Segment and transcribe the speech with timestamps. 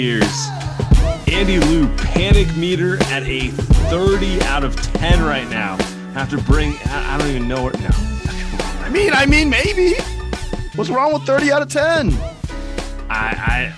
[0.00, 0.48] Years.
[1.28, 5.76] Andy Liu panic meter at a 30 out of 10 right now.
[6.14, 7.90] Have to bring I I don't even know it now.
[8.82, 9.94] I mean, I mean, maybe.
[10.74, 12.12] What's wrong with 30 out of 10?
[13.10, 13.74] I,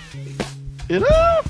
[0.89, 1.07] You know?
[1.09, 1.41] I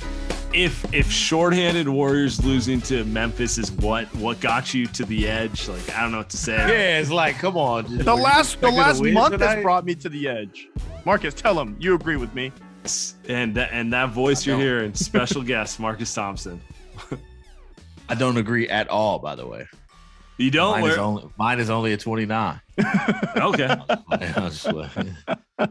[0.54, 5.68] if if shorthanded Warriors losing to Memphis is what what got you to the edge,
[5.68, 6.56] like I don't know what to say.
[6.56, 7.98] Yeah, it's like, come on.
[7.98, 10.70] The last the last month has brought me to the edge.
[11.06, 12.52] Marcus, tell him you agree with me.
[13.28, 14.64] And that and that voice you're don't.
[14.64, 16.62] hearing, special guest Marcus Thompson.
[18.10, 19.20] I don't agree at all.
[19.20, 19.66] By the way,
[20.38, 22.60] You don't mine is only mine is only a twenty nine.
[23.38, 23.76] okay.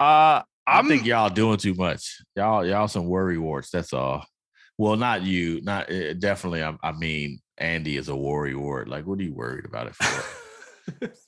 [0.00, 2.20] Uh I I'm think y'all doing too much.
[2.34, 3.70] Y'all, y'all some worry warts.
[3.70, 4.26] That's all.
[4.78, 5.60] Well, not you.
[5.62, 6.64] Not uh, definitely.
[6.64, 8.88] I, I mean, Andy is a worry wart.
[8.88, 10.43] Like, what are you worried about it for?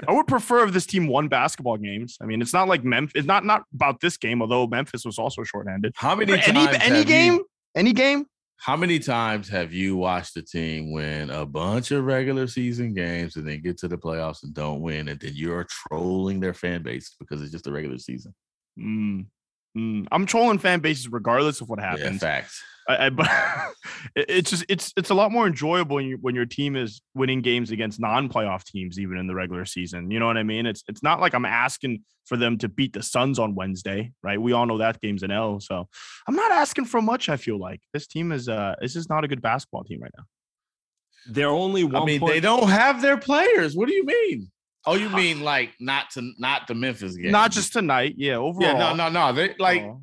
[0.06, 2.18] I would prefer if this team won basketball games.
[2.20, 3.12] I mean, it's not like Memphis.
[3.16, 5.92] It's not not about this game, although Memphis was also shorthanded.
[5.96, 8.26] How many For any times any have game, You, any game.
[8.58, 13.36] how many times have you watched a team win a bunch of regular season games
[13.36, 16.82] and then get to the playoffs and don't win, and then you're trolling their fan
[16.82, 18.34] base because it's just a regular season?
[18.78, 19.26] Mm,
[19.76, 20.06] mm.
[20.12, 22.20] I'm trolling fan bases regardless of what Yeah, happens.
[22.20, 22.62] facts.
[22.88, 23.28] I, I, but
[24.16, 27.42] it's just it's it's a lot more enjoyable when you when your team is winning
[27.42, 30.10] games against non-playoff teams even in the regular season.
[30.10, 30.66] You know what I mean?
[30.66, 34.40] It's it's not like I'm asking for them to beat the Suns on Wednesday, right?
[34.40, 35.60] We all know that game's an L.
[35.60, 35.88] So
[36.26, 37.28] I'm not asking for much.
[37.28, 40.12] I feel like this team is uh this is not a good basketball team right
[40.16, 40.24] now.
[41.28, 43.76] They're only one I mean, point- they don't have their players.
[43.76, 44.50] What do you mean?
[44.86, 47.32] Oh, you mean like not to not the Memphis game?
[47.32, 48.36] Not just tonight, yeah.
[48.36, 49.32] Overall, yeah, no, no, no.
[49.32, 50.02] They like overall.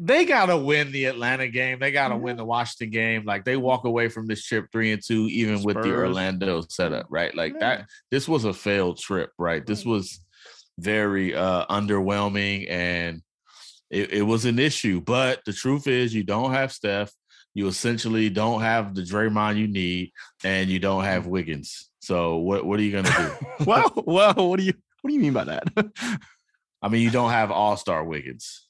[0.00, 1.80] They gotta win the Atlanta game.
[1.80, 3.24] They gotta win the Washington game.
[3.24, 7.06] Like they walk away from this trip three and two, even with the Orlando setup,
[7.10, 7.34] right?
[7.34, 7.58] Like Yeah.
[7.78, 7.86] that.
[8.10, 9.66] This was a failed trip, right?
[9.66, 10.24] This was
[10.78, 13.22] very uh underwhelming and
[13.90, 15.00] it, it was an issue.
[15.00, 17.10] But the truth is, you don't have Steph.
[17.54, 20.12] You essentially don't have the Draymond you need,
[20.44, 21.90] and you don't have Wiggins.
[22.00, 23.64] So what what are you gonna do?
[23.64, 25.64] well, well, what do you what do you mean by that?
[26.82, 28.67] I mean, you don't have All Star Wiggins.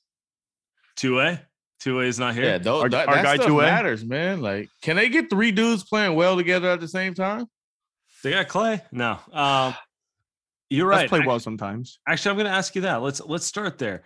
[0.99, 1.41] Two A.
[1.81, 2.45] Two A is not here.
[2.45, 3.63] Yeah, those, Our- that, our that guy stuff 2A?
[3.63, 4.43] matters, man.
[4.43, 7.47] Like, can they get three dudes playing well together at the same time?
[8.23, 8.83] They got Klay.
[8.93, 9.19] No.
[9.33, 9.75] Um,
[10.69, 11.09] you're Let's right.
[11.21, 12.01] play well sometimes.
[12.07, 12.97] Actually, I'm going to ask you that.
[13.01, 14.03] Let's let's start there.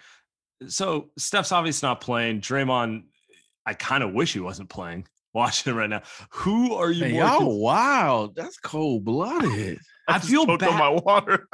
[0.69, 2.41] So Steph's obviously not playing.
[2.41, 3.05] Draymond,
[3.67, 5.09] I kind of wish he wasn't playing.
[5.35, 6.03] Watching right now.
[6.31, 7.25] Who are you more?
[7.25, 8.37] y'all wild.
[8.37, 9.79] That's cold blooded.
[10.09, 10.79] I just feel bad.
[10.79, 11.49] my water.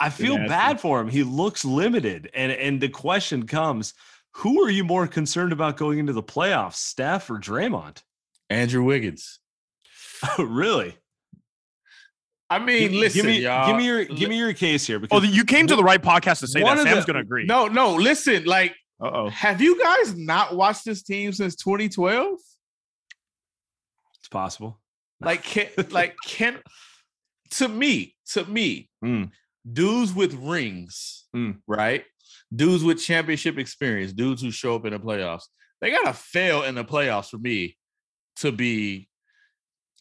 [0.00, 0.48] I feel nasty.
[0.48, 1.08] bad for him.
[1.08, 3.94] He looks limited, and and the question comes:
[4.36, 8.02] Who are you more concerned about going into the playoffs, Steph or Draymond?
[8.48, 9.38] Andrew Wiggins.
[10.38, 10.96] really?
[12.48, 13.66] I mean, Give- listen, give me y'all.
[13.68, 16.02] give me your give me your case here because Oh, you came to the right
[16.02, 16.86] podcast to say One that.
[16.86, 17.44] of Sam's the- gonna agree.
[17.44, 18.44] No, no, listen.
[18.44, 19.28] Like, Uh oh.
[19.30, 22.38] have you guys not watched this team since 2012?
[24.18, 24.80] it's possible.
[25.20, 26.58] Like, can like can
[27.52, 29.30] to me, to me, Mm.
[29.70, 31.58] Dudes with rings, Mm.
[31.66, 32.04] right?
[32.54, 35.44] Dudes with championship experience, dudes who show up in the playoffs,
[35.80, 37.76] they gotta fail in the playoffs for me
[38.36, 39.08] to be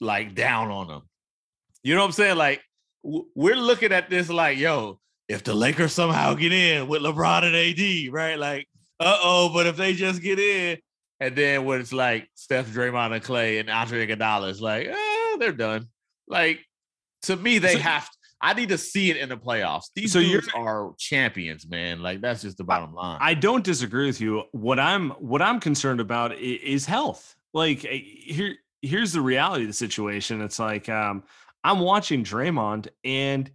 [0.02, 1.02] like down on them.
[1.84, 2.38] You know what I'm saying?
[2.38, 2.62] Like
[3.04, 7.44] w- we're looking at this like, yo, if the Lakers somehow get in with LeBron
[7.44, 8.38] and AD, right?
[8.40, 8.68] Like,
[9.00, 10.78] uh oh, but if they just get in,
[11.22, 15.36] And then when it's like Steph, Draymond, and Klay and Andre Iguodala, it's like, eh,
[15.38, 15.88] they're done.
[16.28, 16.66] Like
[17.24, 18.10] to me, they So- have.
[18.42, 19.86] I need to see it in the playoffs.
[19.96, 22.02] These So you're- dudes are champions, man.
[22.02, 23.18] Like that's just the bottom line.
[23.22, 24.44] I don't disagree with you.
[24.52, 27.36] What I'm what I'm concerned about is health.
[27.54, 30.42] Like eh, here here's the reality of the situation.
[30.42, 31.24] It's like um
[31.64, 33.52] I'm watching Draymond and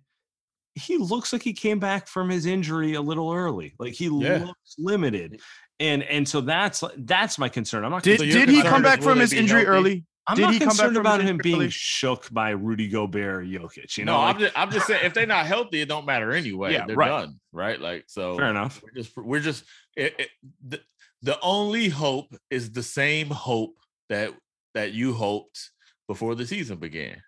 [0.74, 3.74] he looks like he came back from his injury a little early.
[3.78, 4.44] Like he Yeah.
[4.44, 5.40] looks limited.
[5.80, 7.84] And and so that's that's my concern.
[7.84, 9.78] I'm not Did, So did he come back from his injury healthy?
[9.78, 10.04] early?
[10.26, 11.70] I'm did not he come back concerned from about him injury being early?
[11.70, 13.98] shook by Rudy Gobert Jokic.
[13.98, 16.06] You know, no, like, I'm just I'm just saying if they're not healthy, it don't
[16.06, 16.72] matter anyway.
[16.72, 17.08] Yeah, they're right.
[17.08, 17.78] done, right?
[17.78, 18.36] Like so.
[18.36, 18.82] fair enough.
[18.82, 19.64] We're just we're just
[19.96, 20.28] it, it,
[20.66, 20.80] the,
[21.22, 23.76] the only hope is the same hope
[24.08, 24.32] that
[24.74, 25.70] that you hoped
[26.08, 27.22] before the season began,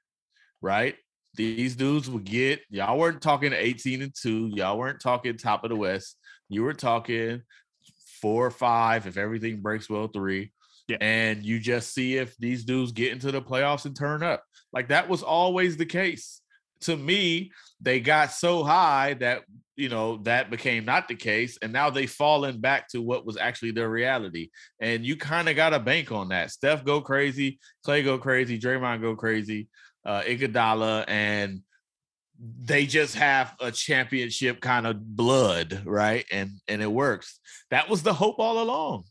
[0.62, 0.96] right?
[1.34, 5.70] These dudes would get y'all weren't talking 18 and 2, y'all weren't talking top of
[5.70, 6.16] the West.
[6.49, 7.42] You were talking
[8.20, 10.52] four or five if everything breaks well, three.
[10.88, 10.99] Yeah.
[11.00, 14.44] And you just see if these dudes get into the playoffs and turn up.
[14.73, 16.41] Like that was always the case.
[16.83, 17.50] To me,
[17.81, 19.43] they got so high that
[19.75, 23.37] you know that became not the case and now they fallen back to what was
[23.37, 24.49] actually their reality
[24.81, 28.59] and you kind of got to bank on that steph go crazy Klay go crazy
[28.59, 29.69] draymond go crazy
[30.06, 31.61] uh Iguodala, and
[32.38, 37.38] they just have a championship kind of blood right and and it works
[37.71, 39.05] that was the hope all along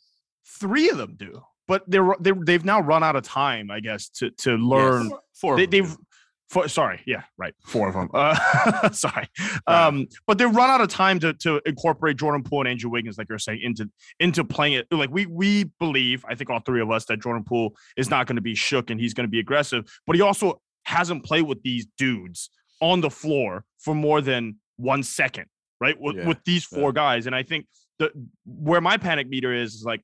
[0.48, 4.10] Three of them do, but they're, they're they've now run out of time, I guess,
[4.10, 5.12] to to learn.
[5.34, 5.58] Four.
[5.58, 6.04] They, of them they've do.
[6.50, 8.10] for, sorry, yeah, right, four of them.
[8.14, 9.28] Uh, sorry,
[9.68, 9.88] Right.
[9.88, 13.18] um, but they run out of time to to incorporate Jordan Poole and Andrew Wiggins,
[13.18, 13.90] like you're saying, into
[14.20, 14.88] into playing it.
[14.92, 18.28] Like we we believe, I think all three of us, that Jordan Poole is not
[18.28, 21.44] going to be shook and he's going to be aggressive, but he also hasn't played
[21.44, 25.46] with these dudes on the floor for more than one second,
[25.82, 26.00] right?
[26.00, 27.66] With, Yeah, with these four guys, and I think
[27.98, 28.12] the
[28.46, 30.02] where my panic meter is is like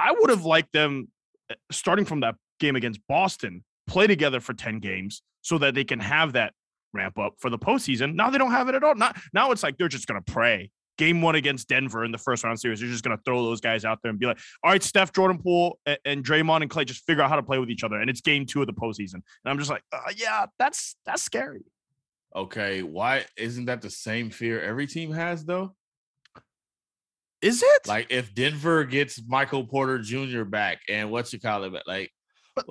[0.00, 1.08] I would have liked them
[1.50, 5.84] uh, starting from that game against Boston, play together for 10 games so that they
[5.84, 6.52] can have that
[6.92, 8.14] ramp up for the postseason.
[8.14, 8.94] Now they don't have it at all.
[8.94, 10.70] Not now it's like they're just gonna pray.
[10.98, 13.84] Game one against Denver in the first round series, they're just gonna throw those guys
[13.84, 16.84] out there and be like, all right, Steph, Jordan Poole, and, and Draymond and Klay,
[16.84, 18.00] just figure out how to play with each other.
[18.00, 19.14] And it's game two of the postseason.
[19.14, 21.64] And I'm just like, uh, yeah, that's that's scary.
[22.36, 25.74] okay why isn't that the same fear every team has though
[27.42, 27.86] Is it?
[27.86, 32.10] like if denver gets michael porter jr back and what you call it like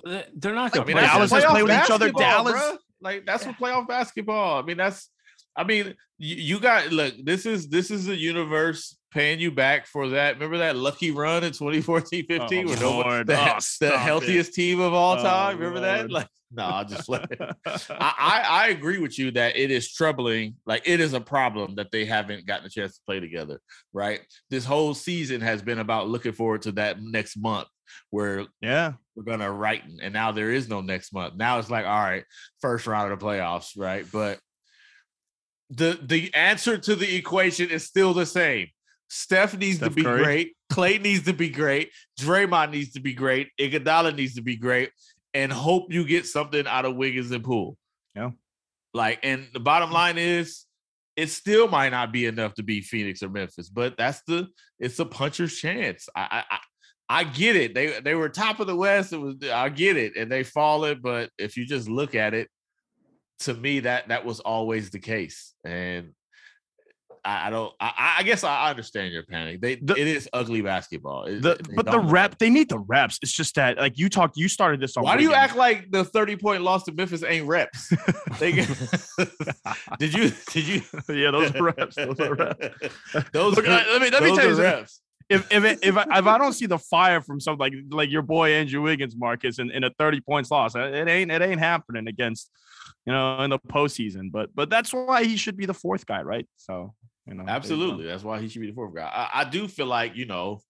[0.05, 1.07] They- They're not I going to mean, play.
[1.07, 1.63] Dallas that's has together.
[1.63, 2.11] with each other.
[2.11, 2.77] Dallas- bruh.
[3.01, 4.59] like that's what playoff basketball.
[4.59, 5.09] I mean, that's.
[5.55, 7.15] I mean, you, you got look.
[7.23, 10.35] This is this is a universe paying you back for that.
[10.35, 13.27] Remember that lucky run in 2014, 15, Oh, where nobody, Lord.
[13.27, 13.99] the, Oh, the stop it.
[13.99, 15.57] healthiest team of all Oh, time.
[15.57, 16.11] Remember that?
[16.11, 17.39] Like, no, I'll just let it.
[17.65, 20.55] I, I I agree with you that it is troubling.
[20.65, 23.59] Like it is a problem that they haven't gotten a chance to play together.
[23.93, 24.21] Right.
[24.49, 27.67] This whole season has been about looking forward to that next month
[28.11, 28.93] where yeah.
[29.15, 31.35] we're gonna write and now there is no next month.
[31.35, 32.23] Now it's like, all right,
[32.61, 34.05] first round of the playoffs, right?
[34.11, 34.39] But
[35.69, 38.67] the the answer to the equation is still the same.
[39.09, 40.23] Steph needs Steph to be Curry.
[40.23, 40.55] great.
[40.71, 41.91] Klay needs to be great.
[42.19, 43.49] Draymond needs to be great.
[43.59, 44.91] Iguodala needs to be great,
[45.33, 47.75] and hope you get something out of Wiggins and Poole.
[48.15, 48.31] Yeah.
[48.93, 50.65] Like, and the bottom line is,
[51.15, 54.47] it still might not be enough to beat Phoenix or Memphis, but that's the
[54.79, 56.07] it's a puncher's chance.
[56.15, 56.59] I I, I
[57.11, 57.73] I get it.
[57.73, 59.11] They they were top of the West.
[59.11, 61.01] It was I get it, and they fall it.
[61.01, 62.47] But if you just look at it,
[63.39, 66.13] to me that that was always the case, and
[67.25, 67.73] I, I don't.
[67.79, 69.61] I, I guess I understand your panic.
[69.61, 71.25] They The- it is ugly basketball.
[71.25, 73.19] It- The, but the rep, they need the reps.
[73.21, 75.03] It's just that, like you talked, you started this on.
[75.03, 77.91] Why do you act like the thirty point loss to Memphis ain't reps?
[78.39, 78.51] They
[79.99, 80.81] did you did you?
[81.09, 81.95] yeah, those are reps.
[81.95, 82.67] Those are reps.
[83.33, 84.63] those Look, are- let me let me tell you something.
[84.63, 85.01] reps.
[85.29, 88.09] if if it, if I, if I don't see the fire from some like like
[88.09, 91.59] your boy Andrew Wiggins, Marcus, in, in a thirty points loss, it ain't it ain't
[91.59, 92.49] happening against
[93.09, 94.31] you know in the postseason.
[94.31, 96.47] But but that's why he should be the fourth guy, right?
[96.57, 96.93] So
[97.25, 97.45] you know.
[97.47, 98.05] Absolutely.
[98.05, 99.09] That's why he should be the fourth guy.
[99.11, 100.61] I, I do feel like, you know,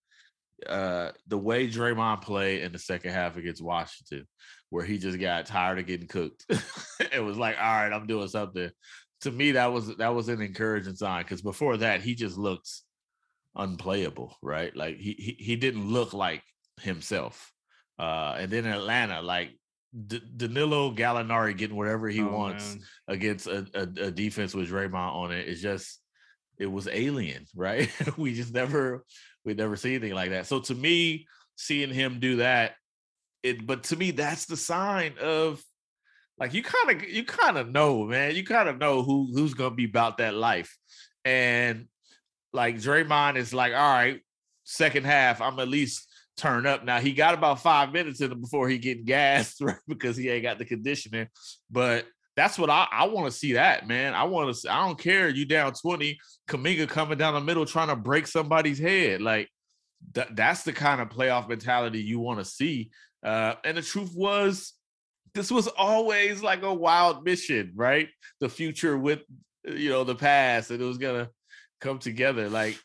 [0.67, 4.25] uh the way Draymond played in the second half against Washington,
[4.69, 6.45] where he just got tired of getting cooked.
[7.11, 8.69] it was like, all right, I'm doing something.
[9.21, 12.69] To me, that was that was an encouraging sign because before that, he just looked
[13.55, 14.73] unplayable, right?
[14.73, 16.43] Like he he, he didn't look like
[16.81, 17.51] himself.
[17.97, 19.51] Uh and then Atlanta, like
[20.07, 22.83] D- Danilo Gallinari getting whatever he Oh, wants man.
[23.07, 25.99] against a, a, a defense with Draymond on it is just
[26.57, 27.89] it was alien, right?
[28.17, 29.03] we just never
[29.45, 30.45] we never see anything like that.
[30.45, 32.75] So to me, seeing him do that,
[33.43, 35.63] it but to me that's the sign of
[36.37, 38.35] like you kind of you kind of know, man.
[38.35, 40.77] You kind of know who who's gonna be about that life.
[41.25, 41.87] And
[42.53, 44.21] like Draymond is like, all right,
[44.63, 46.07] second half, I'm at least
[46.39, 46.83] turn up.
[46.83, 49.75] Now he got about five minutes in him before he getting gassed, right?
[49.87, 51.27] Because he ain't got the conditioning.
[51.69, 52.05] But
[52.35, 54.13] that's what I, I want to see that, man.
[54.13, 55.29] I want to I don't care.
[55.29, 56.17] You down 20,
[56.47, 59.21] Kuminga coming down the middle trying to break somebody's head.
[59.21, 59.49] Like
[60.13, 62.91] th- that's the kind of playoff mentality you want to see.
[63.23, 64.73] Uh, and the truth was
[65.33, 68.07] this was always like a wild mission, right?
[68.39, 69.19] The future with
[69.65, 71.29] you know the past, and it was gonna
[71.81, 72.49] come together.
[72.49, 72.79] Like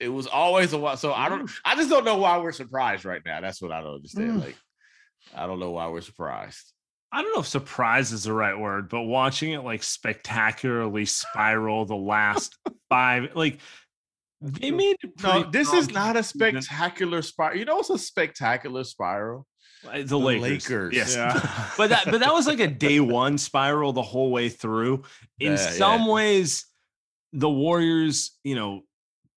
[0.00, 0.96] it was always a while.
[0.96, 3.40] So I don't I just don't know why we're surprised right now.
[3.40, 4.40] That's what I don't understand.
[4.40, 4.44] Mm.
[4.44, 4.56] Like
[5.34, 6.72] I don't know why we're surprised.
[7.12, 11.84] I don't know if surprise is the right word, but watching it like spectacularly spiral
[11.84, 12.56] the last
[12.88, 13.58] five, like
[14.40, 17.58] they made No, this is not a spectacular spiral.
[17.58, 19.46] You know what's a spectacular spiral?
[19.86, 20.42] Uh, The Lakers.
[20.70, 20.94] Lakers.
[20.94, 21.16] Yes.
[21.16, 21.68] Yeah.
[21.76, 25.02] but that but that was like a day one spiral the whole way through.
[25.38, 26.12] In Yeah, some yeah.
[26.12, 26.66] ways,
[27.32, 28.82] the Warriors, you know,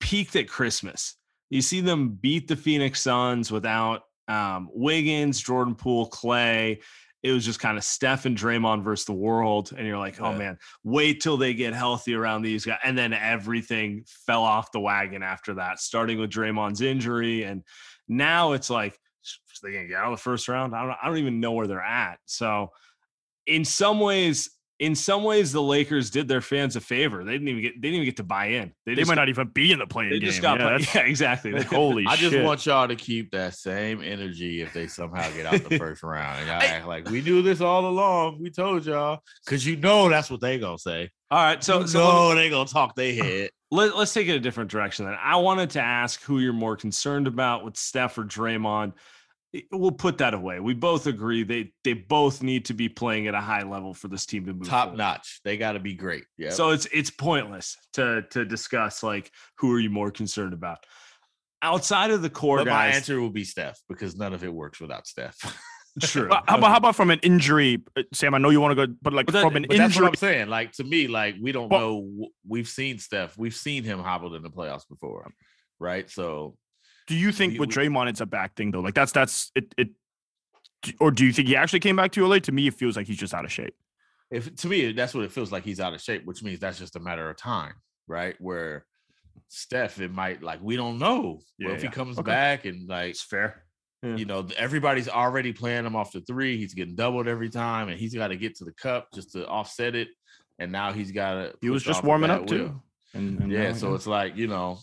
[0.04, 1.16] peaked at Christmas.
[1.50, 6.82] You see them beat the Phoenix Suns without um, Wiggins, Jordan Poole, Klay.
[7.24, 9.72] It was just kind of Steph and Draymond versus the world.
[9.76, 10.38] And you're like, oh Yeah.
[10.38, 12.80] man, wait till they get healthy around these guys.
[12.84, 17.44] And then everything fell off the wagon after that, starting with Draymond's injury.
[17.44, 17.64] And
[18.10, 19.00] now it's like,
[19.64, 20.76] they gonna get out of the first round?
[20.76, 22.20] I don't, I don't even know where they're at.
[22.26, 22.72] So,
[23.48, 24.50] in some ways,
[24.84, 27.24] in some ways, the Lakers did their fans a favor.
[27.24, 28.74] They didn't even get, they didn't even get to buy in.
[28.86, 30.30] They just might got- not even be in the playing They game.
[30.30, 31.52] just got, yeah, yeah, yeah exactly.
[31.54, 32.44] like, holy I just shit.
[32.44, 36.40] want y'all to keep that same energy if they somehow get out the first round.
[36.40, 38.40] And y'all act like we knew this all along.
[38.42, 39.20] We told y'all.
[39.46, 41.10] Cause you know that's what they gonna say.
[41.32, 43.50] All right, so you so let me- know they gonna talk their head.
[43.72, 45.16] let, us take it a different direction then.
[45.22, 48.94] I wanted to ask who you're more concerned about with Steph or Draymond.
[49.56, 50.60] I- We'll put that away.
[50.60, 54.08] We both agree they they both need to be playing at a high level for
[54.08, 54.98] this team to move Top forward.
[54.98, 55.42] notch.
[55.44, 56.26] They gotta be great.
[56.38, 56.50] Yeah.
[56.52, 60.80] So it's it's pointless to to discuss like who are you more concerned about
[61.62, 64.80] outside of the core but my answer will be Steph because none of it works
[64.82, 65.38] without Steph.
[66.02, 66.28] True.
[66.28, 68.34] But how about how about from an injury, uh, Sam?
[68.34, 70.06] I know you want to go, but like But that- from an But that's what
[70.08, 70.48] I'm saying.
[70.50, 72.30] Like to me, like we don't But- know.
[72.48, 73.38] We've seen Steph.
[73.38, 75.32] We've seen him hobbled in the playoffs before,
[75.80, 76.10] right?
[76.10, 76.58] So
[77.08, 78.80] do you think we- with we- Draymond it's a back thing though?
[78.82, 79.74] Like that's that's it.
[79.78, 79.90] It
[81.00, 82.44] or do you think he actually came back too late?
[82.46, 83.74] To me, it feels like he's just out of shape.
[84.32, 86.80] if to me that's what it feels like he's out of shape, which means that's
[86.80, 87.74] just a matter of time,
[88.08, 88.36] right?
[88.40, 88.86] Where
[89.48, 91.40] Steph, it might like we don't know.
[91.58, 92.30] Yeah, well, if he comes Okay.
[92.32, 93.64] back and like it's fair.
[94.02, 94.18] Yeah.
[94.18, 97.98] you know everybody's already playing him off the three, he's getting doubled every time, and
[97.98, 100.10] he's got to get to the cup just to offset it.
[100.60, 101.54] And now he's got to.
[101.62, 102.82] He was just warming up too.
[103.14, 104.80] And, and Yeah, so it's like you know,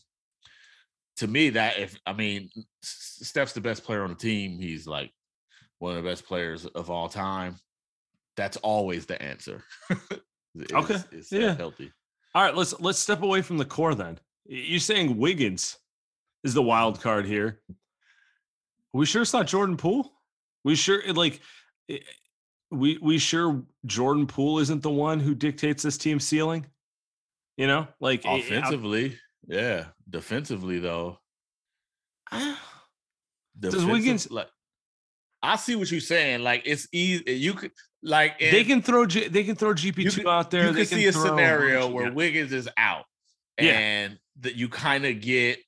[1.20, 2.50] to me that if I mean
[2.82, 5.12] Steph's the best player on the team, he's like
[5.78, 7.56] one of the best players of all time.
[8.36, 9.62] That's always the answer.
[9.90, 11.54] Is- Okay, Steph yeah.
[11.54, 11.92] healthy.
[12.34, 14.18] All right, let's let's step away from the core then.
[14.46, 15.76] You're saying Wiggins
[16.42, 17.60] is the wild card here.
[18.92, 20.10] We sure it's not Jordan Poole.
[20.64, 21.40] We sure like
[22.70, 26.66] we we sure Jordan Poole isn't the one who dictates this team's ceiling.
[27.56, 29.18] You know, like Offensively,
[29.50, 29.84] yeah.
[30.08, 31.18] Defensively, though,
[32.30, 32.56] I-
[33.58, 34.48] Does Wiggins- like?
[35.42, 36.42] I see what you're saying.
[36.42, 37.24] Like it's easy.
[37.32, 40.66] You could like they can throw G, they can throw GP two out there.
[40.66, 42.12] You they can see a scenario where yeah.
[42.12, 43.04] Wiggins is out,
[43.58, 43.72] Yeah.
[43.78, 45.58] and that you kind of get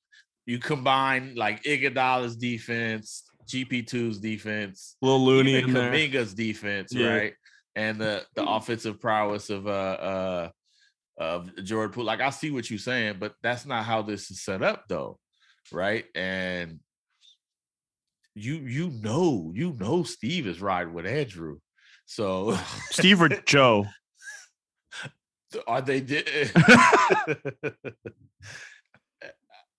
[0.46, 5.62] you combine like Iguodala's defense, GP2's defense, little Looney there.
[5.90, 7.06] Kuminga's defense, Yeah.
[7.08, 7.34] right?
[7.74, 10.48] And the the offensive prowess of uh uh
[11.22, 12.04] of Jordan Poole.
[12.04, 15.18] Like I see what you're saying, but that's not how this is set up though,
[15.72, 16.04] right?
[16.14, 16.80] And
[18.34, 21.58] you you know, you know Steve is riding with Andrew.
[22.06, 22.58] So
[22.90, 23.86] Steve or Joe.
[25.66, 26.26] are they did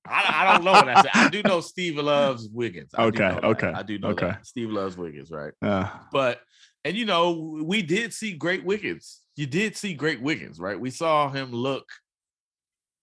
[0.05, 0.71] I, I don't know.
[0.73, 1.11] what I said.
[1.13, 2.91] I do know Steve loves Wiggins.
[2.93, 3.43] I do Okay, that.
[3.45, 4.27] okay, I do know okay.
[4.27, 4.45] that.
[4.45, 5.53] Steve loves Wiggins, right?
[5.61, 6.41] Uh, But
[6.83, 9.21] and you know, we did see great Wiggins.
[9.35, 10.79] You did see great Wiggins, right?
[10.79, 11.85] We saw him look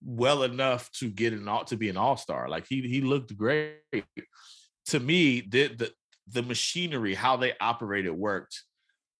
[0.02, 2.48] well enough to get an all to be an all-star.
[2.48, 3.78] Like he he looked great.
[4.86, 5.92] To me, the the
[6.28, 8.62] the machinery, how they operated worked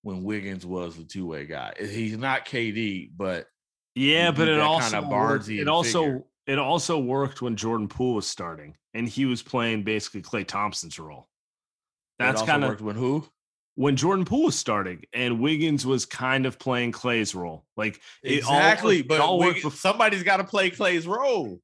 [0.03, 1.73] when Wiggins was the two-way guy.
[1.79, 3.47] Eh, he's not KD, but
[3.95, 6.25] Yeah, but it also worked, it also figure.
[6.47, 10.99] it also worked when Jordan Poole was starting and he was playing basically Klay Thompson's
[10.99, 11.29] role.
[12.19, 13.27] That's kind of worked when who?
[13.77, 17.65] When Jordan Poole was starting and Wiggins was kind of playing Klay's role.
[17.77, 21.07] Like it all Exactly, worked- it but all Wiggins- bef- somebody's got to play Klay's
[21.07, 21.61] role.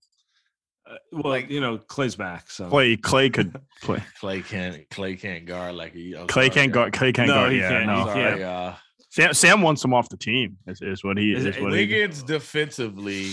[0.88, 2.48] uh, well, like- you know, Klay's back.
[2.50, 4.02] So Klay Klay could play.
[4.22, 6.14] Klay can't Klay can't guard like he.
[6.14, 6.74] I'm Klay sorry, can't y'all.
[6.74, 6.92] guard.
[6.94, 7.52] Klay can't No, guard.
[7.52, 7.94] he Yeah, can't, no.
[7.94, 8.40] he I'm can't.
[8.40, 8.74] sorry, uh,
[9.10, 10.56] Sam, Sam wants him off the team.
[10.66, 11.56] Is, is what he Is is.
[11.56, 13.32] it- what he, Wiggins defensively,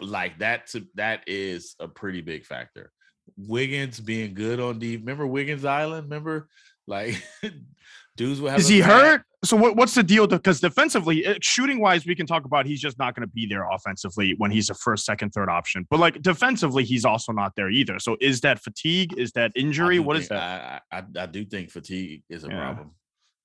[0.00, 2.92] like that to that is a pretty big factor.
[3.36, 6.04] Wiggins being good on the remember Wiggins Island?
[6.04, 6.48] Remember
[6.86, 7.22] like
[8.16, 9.22] dudes will have Is he hurt?
[9.44, 10.26] So what, what's the deal?
[10.26, 13.46] Because defensively, uh, shooting wise, we can talk about he's just not going to be
[13.46, 15.86] there offensively when he's a first, second, third option.
[15.88, 17.98] But like defensively, he's also not there either.
[18.00, 19.16] So is that fatigue?
[19.18, 19.98] Is that injury?
[20.00, 20.82] What is think- that?
[20.90, 22.58] I, I I I do think fatigue is a Yeah.
[22.60, 22.90] problem.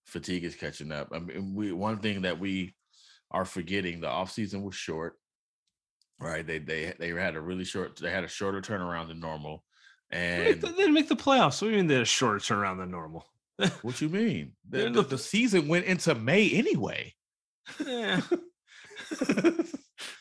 [0.08, 1.10] Fatigue is catching up.
[1.14, 2.74] I mean, we one thing that we
[3.30, 5.18] are forgetting the offseason was short.
[6.20, 6.46] Right.
[6.46, 9.64] They they they had a really short they had a shorter turnaround than normal.
[10.12, 11.62] They And didn't make the playoffs.
[11.62, 13.26] What do you mean they had a shorter turnaround than normal?
[13.82, 14.54] what you mean?
[14.70, 17.14] The, the, the- the season went into May anyway.
[17.86, 18.22] Yeah.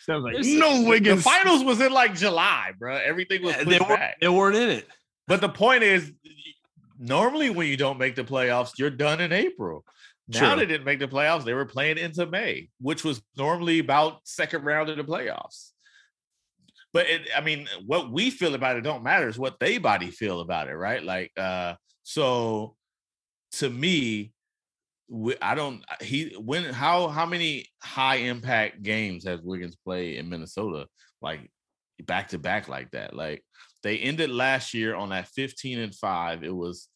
[0.01, 2.97] Sounds like There's- no The finals was in like July, bro.
[2.97, 4.89] Everything was they, were, they weren't in it.
[5.27, 6.13] But the point is,
[6.99, 9.85] normally when you don't make the playoffs, you're done in April.
[10.29, 14.21] Now they didn't make the playoffs; they were playing into May, which was normally about
[14.25, 15.71] second round of the playoffs.
[16.93, 19.29] But it, I mean, what we feel about it don't matter.
[19.29, 21.03] It's what they body feel about it, right?
[21.03, 22.75] Like, uh, so
[23.53, 24.33] to me,
[25.09, 25.85] we, I don't.
[26.01, 30.87] He when how how many high impact games has Wiggins played in Minnesota?
[31.21, 31.51] Like
[32.07, 33.15] back to back like that.
[33.15, 33.45] Like
[33.83, 36.45] they ended last year on that 15 and 5.
[36.45, 36.89] It was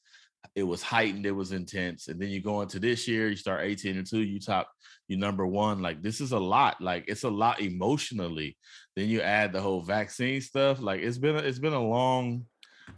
[0.54, 2.08] it was heightened, it was intense.
[2.08, 4.70] And then you go into this year, you start 18 and 2, you top
[5.08, 5.82] you number one.
[5.82, 6.80] Like this is a lot.
[6.80, 8.56] Like it's a lot emotionally.
[8.96, 10.80] Then you add the whole vaccine stuff.
[10.80, 12.46] Like it's been a, it's been a long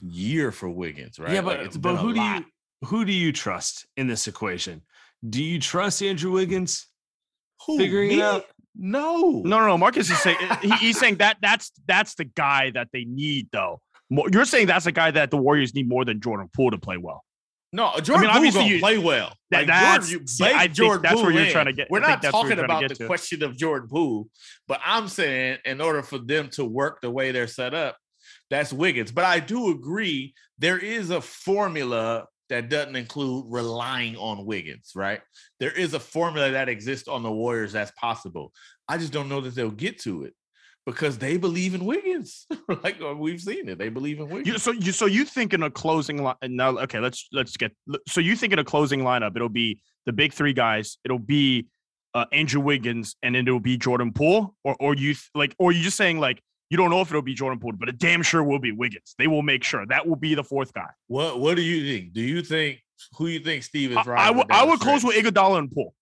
[0.03, 1.31] year for Wiggins, right?
[1.33, 2.41] Yeah, Like, but it's but who do lot.
[2.41, 4.83] you who do you trust in this equation?
[5.29, 6.87] Do you trust Andrew Wiggins
[7.67, 8.23] Who, figuring it me?
[8.23, 8.45] out?
[8.79, 9.41] No.
[9.45, 9.79] No, no, no.
[9.79, 13.81] Marcus is saying he, he's saying that that's that's the guy that they need though.
[14.11, 16.79] Mo- You're saying that's the guy that the Warriors need more than Jordan Poole to
[16.79, 17.25] play well.
[17.73, 19.35] No, Jordan Poole obviously gonna you- play well.
[19.51, 21.53] That- Like that's- Jordan, you bake I think Jordan that's where Poole you're in.
[21.53, 23.07] trying to get- We're I not where talking about the to.
[23.07, 24.29] question of Jordan Poole,
[24.69, 27.97] but I'm saying in order for them to work the way they're set up,
[28.51, 29.11] that's Wiggins.
[29.13, 35.21] But I do agree there is a formula that doesn't include relying on Wiggins, right?
[35.59, 38.53] There is a formula that exists on the Warriors that's possible.
[38.89, 40.35] I just don't know that they'll get to it
[40.87, 42.47] because they believe in Wiggins.
[42.83, 44.47] like uh, we've seen it, they believe in Wiggins.
[44.47, 46.79] You, so you so you think in a closing line now?
[46.79, 47.73] Okay, let's let's get.
[48.09, 50.99] So you think in a closing lineup, it'll be the big three guys.
[51.05, 51.67] It'll be
[52.15, 55.83] uh, Andrew Wiggins, and then it'll be Jordan Poole, or or you like, or you
[55.83, 58.43] just saying like you don't know if it'll be Jordan Poole, but it damn sure
[58.43, 59.15] will be Wiggins.
[59.19, 60.89] They will make sure that will be the fourth guy.
[61.09, 62.13] What What do you think?
[62.13, 62.81] Do you think
[63.17, 64.21] who you think Steve is I, right?
[64.29, 65.95] I would I would close with Iguodala and Poole,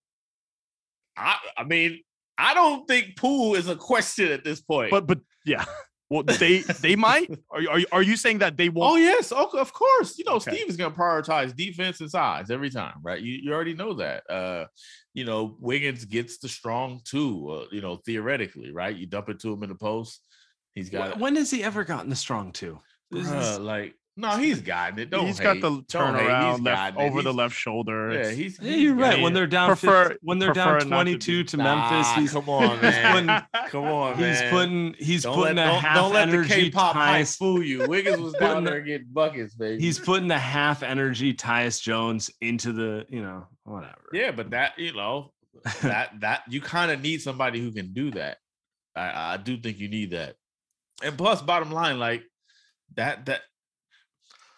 [1.17, 2.01] I, I mean,
[2.37, 4.91] I don't think Poole is a question at this point.
[4.91, 5.65] but but yeah.
[6.09, 7.31] Well, they they might.
[7.49, 8.93] Are you, are you, are you saying that they oh won't?
[8.93, 10.17] Oh yes, okay, of course.
[10.19, 10.51] You know, Okay.
[10.51, 13.19] Steve is going to prioritize defense and size every time, right?
[13.19, 14.29] You you already know that.
[14.29, 14.65] Uh,
[15.13, 17.49] you know, Wiggins gets the strong two.
[17.49, 18.95] Uh, you know, theoretically, right?
[18.95, 20.21] You dump it to him in the post.
[20.75, 22.79] He's got When has he ever gotten the strong two?
[23.09, 25.09] This Bruh, like no, he's gotten it.
[25.09, 25.43] Don't he's hate.
[25.43, 26.21] got the Don't hate.
[26.21, 27.05] He's turnaround left gotten it.
[27.09, 28.11] over the left shoulder.
[28.13, 28.59] Yeah, It's- he's.
[28.61, 29.21] yeah, you're right.
[29.21, 32.31] When they're down, Prefer- 50 when they're down not to 22 to, Memphis, Nah, he's
[32.31, 33.11] come on, man.
[33.51, 34.29] putting- come on, man.
[34.31, 37.37] he's putting he's don't putting let, a don't, half don't let the K-pop hype Tyus,
[37.37, 37.87] fool you.
[37.87, 39.81] Wiggins was down there getting buckets, baby.
[39.81, 44.01] he's putting the half energy Tyus Jones into the you know whatever.
[44.13, 45.33] yeah, but that you know
[45.81, 48.37] that that you kind of need somebody who can do that.
[48.95, 50.35] I, I do think you need that.
[51.03, 52.23] And plus, bottom line, like
[52.95, 53.41] that that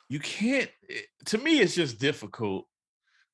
[0.09, 0.69] you can't.
[0.83, 2.65] it- to me, it's just difficult,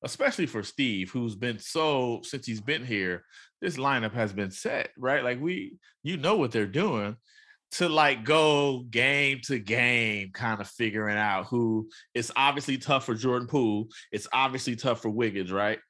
[0.02, 3.24] especially for Steve, who's been so since he's been here.
[3.60, 5.24] This lineup has been set right.
[5.24, 7.16] Like we, you know what they're doing.
[7.78, 11.88] To like go game to game, kind of figuring out who.
[12.14, 13.88] It's obviously tough for Jordan Poole.
[14.12, 15.80] It's obviously tough for Wiggins, right?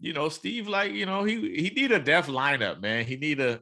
[0.00, 3.06] You know, Steve, like you know, he he need a def lineup, man.
[3.06, 3.60] He need a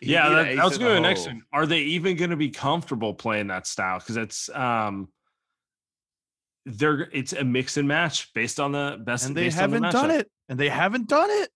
[0.00, 1.42] he yeah, need that, that was in going to the be the next thing.
[1.52, 3.98] Are they even going to be comfortable playing that style?
[3.98, 5.08] Because it's um,
[6.66, 9.26] they're it's a mix and match based on the best.
[9.26, 10.30] and they based on the haven't done it.
[10.48, 11.50] And they haven't done it.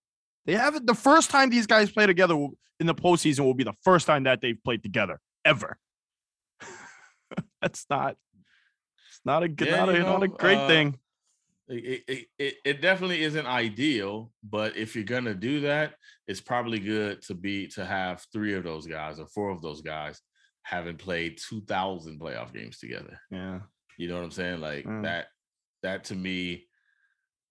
[0.45, 0.87] They haven't.
[0.87, 2.35] The first time these guys play together
[2.79, 5.77] in the postseason will be the first time that they've played together ever.
[7.61, 8.15] That's not.
[9.09, 10.99] It's not a good, Yeah, not, a, you not a great uh, thing.
[11.69, 15.93] it, it, it, it definitely isn't ideal, but if you're gonna do that,
[16.27, 19.81] it's probably good to be to have three of those guys or four of those
[19.81, 20.21] guys
[20.63, 23.19] having played 2,000 playoff games together.
[23.29, 23.59] Yeah.
[23.97, 24.61] You know what I'm saying?
[24.61, 25.03] Like Mm.
[25.03, 25.27] that.
[25.83, 26.65] That to me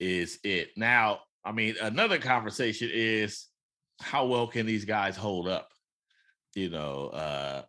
[0.00, 0.70] is it.
[0.76, 3.46] Now, I mean, another conversation is
[4.00, 5.68] how well can these guys hold up?
[6.54, 7.62] You know, uh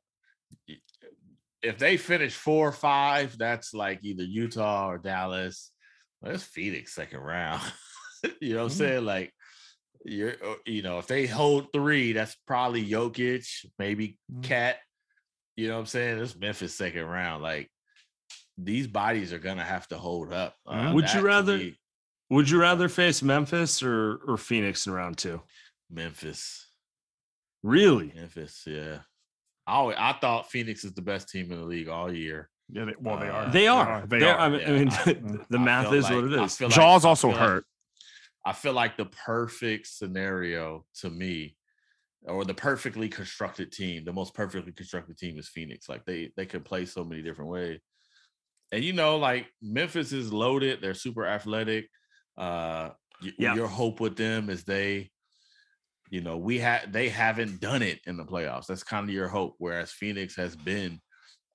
[1.62, 5.72] if they finish four or five, that's like either Utah or Dallas.
[6.22, 7.62] Well, it's Phoenix second round.
[8.42, 8.78] you know what I'm Mm.
[8.78, 9.06] saying?
[9.06, 9.34] Like
[10.06, 13.46] you're uh, you know, if they hold three, that's probably Jokic,
[13.78, 14.44] maybe Mm.
[14.44, 14.78] KAT.
[15.56, 16.20] You know what I'm saying?
[16.20, 17.44] It's Memphis second round.
[17.44, 17.70] Like
[18.58, 20.56] these bodies are gonna have to hold up.
[20.66, 21.80] Uh, Would you rather- me,
[22.30, 25.42] Would you rather face Memphis or or Phoenix in round two?
[25.90, 26.68] Memphis?
[27.62, 28.12] Really?
[28.16, 29.00] Memphis, yeah.
[29.66, 32.50] I always, I thought Phoenix is the best team in the league all year.
[32.70, 33.50] Yeah, they, well, they Uh, are.
[33.52, 34.06] They are.
[34.08, 36.44] They They're- I mean, I mean Yeah, the I math is like- what it I
[36.46, 36.58] is.
[36.58, 37.66] feel like- Jaws I also feel like- hurt.
[38.46, 41.56] I feel like the perfect scenario to me,
[42.24, 45.88] or the perfectly constructed team, the most perfectly constructed team is Phoenix.
[45.88, 47.80] Like they they could play so many different ways.
[48.74, 51.88] And you know, like Memphis is loaded, they're super athletic.
[52.38, 52.90] Uh
[53.56, 55.10] your hope with them is they,
[56.10, 58.66] you know, we had they haven't done it in the playoffs.
[58.66, 59.56] That's kind of your hope.
[59.60, 61.00] Whereas Phoenix has been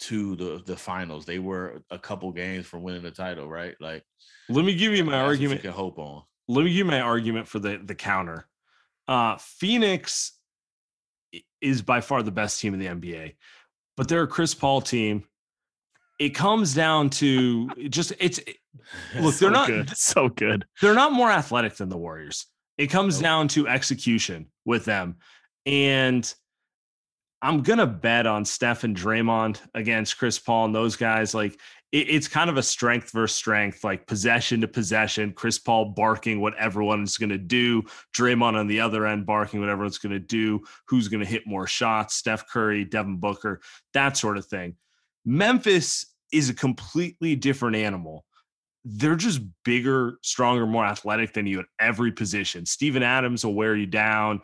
[0.00, 1.26] to the the finals.
[1.26, 3.74] They were a couple games from winning the title, right?
[3.80, 4.04] Like
[4.48, 5.64] Let me give you my argument.
[5.64, 6.22] you can hope on.
[6.46, 8.46] let me give you my argument for the the counter.
[9.08, 10.38] Uh Phoenix
[11.60, 13.34] is by far the best team in the NBA,
[13.96, 15.24] but they're a Chris Paul team.
[16.18, 18.40] It comes down to just it's
[19.20, 19.96] look, So they're not good.
[19.96, 20.66] so good.
[20.80, 22.46] they're not more athletic than the Warriors.
[22.76, 23.22] It comes Nope.
[23.24, 25.16] down to execution with them.
[25.66, 26.32] And
[27.40, 31.34] I'm gonna bet on Steph and Draymond against Chris Paul and those guys.
[31.34, 31.52] Like
[31.92, 35.32] it- it's kind of a strength versus strength, like possession to possession.
[35.32, 37.82] Chris Paul barking what everyone's gonna do.
[38.16, 40.64] Draymond on the other end barking what everyone's gonna do.
[40.88, 42.16] Who's gonna hit more shots?
[42.16, 43.60] Steph Curry, Devin Booker,
[43.94, 44.74] that sort of thing.
[45.28, 48.24] Memphis is a completely different animal
[48.84, 52.64] they're just bigger, stronger, more athletic than you at every position.
[52.64, 54.40] Steven Adams will wear you down.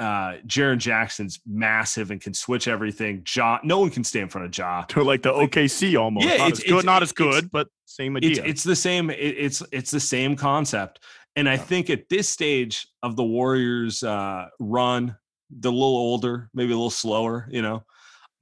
[0.00, 3.24] Uh, Jaren Jackson's massive and can switch everything.
[3.36, 4.82] Ja, no one can stay in front of Ja.
[4.88, 6.26] To like the OKC almost.
[6.26, 8.42] Yeah, not it's- as good, it's- not as good, but same idea.
[8.44, 9.10] it's the same.
[9.10, 10.98] it- it's it's the same concept.
[11.36, 16.72] And I think at this stage of the Warriors' uh, run, a little older, maybe
[16.72, 17.46] a little slower.
[17.48, 17.84] You know,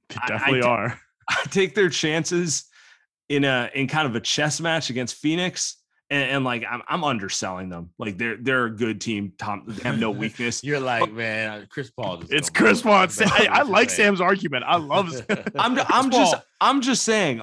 [0.09, 0.99] They I- I definitely d- are.
[1.29, 2.65] I take their chances
[3.29, 5.77] in a in kind of a chess match against Phoenix.
[6.09, 7.89] And, and like I'm, I'm underselling them.
[7.97, 9.33] Like they're they're a good team.
[9.39, 10.63] Tom, they have no weakness.
[10.63, 12.23] You're like, man, Chris Paul.
[12.29, 13.07] It's Chris Paul.
[13.21, 14.09] I, I like saying.
[14.09, 14.65] Sam's argument.
[14.67, 15.09] I love.
[15.55, 16.43] I'm I'm just Paul.
[16.61, 17.41] I'm just saying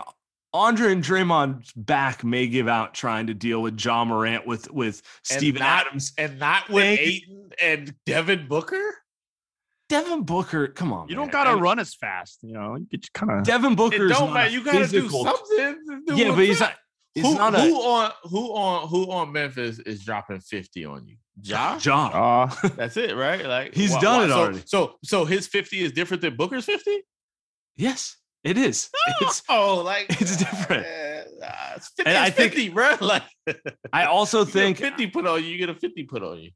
[0.52, 5.02] Andre and Draymond's back may give out trying to deal with John Morant with with
[5.30, 6.12] And Steven not- Adams.
[6.18, 8.82] and not with Ayton and Devin Booker.
[9.90, 11.08] Devin Booker, come on.
[11.08, 11.24] You man.
[11.26, 12.38] don't gotta And run as fast.
[12.42, 13.44] You know, you just kind of.
[13.44, 14.50] Devin Booker is don't matter.
[14.50, 15.56] You gotta do something.
[15.58, 16.74] to do Yeah, but he's not
[17.14, 21.06] he's who, not a who on who on who on Memphis is dropping 50 on
[21.08, 21.16] you?
[21.42, 21.78] Ja?
[21.82, 22.46] Ja.
[22.52, 23.44] Uh, That's it, right?
[23.44, 24.62] Like He's done it so, already.
[24.64, 27.02] So so his 50 is different than Booker's 50?
[27.76, 28.90] Yes, it is.
[29.20, 30.86] It's oh, like it's different.
[30.86, 32.94] uh, uh, it's 50 And I is think- bro.
[33.00, 33.24] Like
[33.92, 36.22] I also you get a think 50 put on you, you get a 50 put
[36.22, 36.50] on you.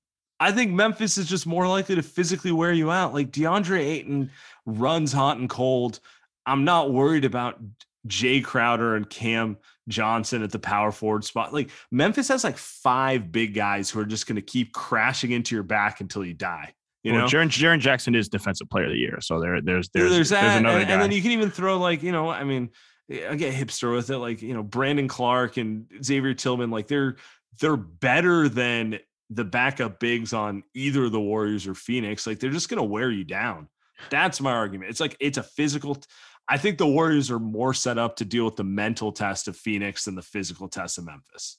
[0.45, 3.15] I think Memphis is just more likely to physically wear you out.
[3.15, 4.31] Like DeAndre Ayton
[4.67, 6.01] runs hot and cold.
[6.45, 7.59] I'm not worried about
[8.07, 9.57] Jae Crowder and Cam
[9.89, 11.55] Johnson at the power forward spot.
[11.55, 15.55] Like Memphis has like five big guys who are just going to keep crashing into
[15.55, 16.75] your back until you die.
[17.05, 19.23] You well, know, Jaren, Jaren Jackson is defensive player of the year.
[19.23, 20.93] So there, there's, there's, there's, there's, another and, guy.
[20.93, 22.69] and then you can even throw like you know, I mean,
[23.11, 27.17] I get hipster with it, like you know, Brandon Clarke and Xavier Tillman, like they're
[27.61, 28.99] they're better than
[29.35, 32.27] the backup bigs on either the Warriors or Phoenix.
[32.27, 33.69] Like they're just gonna wear you down.
[34.11, 34.91] That's my argument.
[34.91, 35.97] It's like it's a physical.
[35.97, 36.07] t-
[36.49, 39.57] I think the Warriors are more set up to deal with the mental test of
[39.57, 41.59] Phoenix than the physical test of Memphis.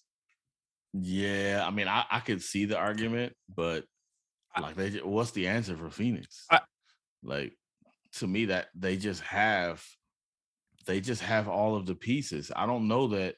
[0.93, 3.83] Yeah, I mean, I, I could see the argument, but
[4.61, 6.45] like, they, what's the answer for Phoenix?
[6.49, 6.61] I-
[7.23, 7.53] like,
[8.13, 9.83] to me, that they just have,
[10.85, 12.51] they just have all of the pieces.
[12.55, 13.35] I don't know that,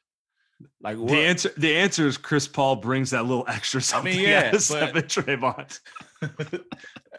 [0.80, 4.12] like, what, The answer, the answer is Chris Paul brings that little extra something.
[4.14, 5.80] I mean, yeah, out of Steph but- Draymond.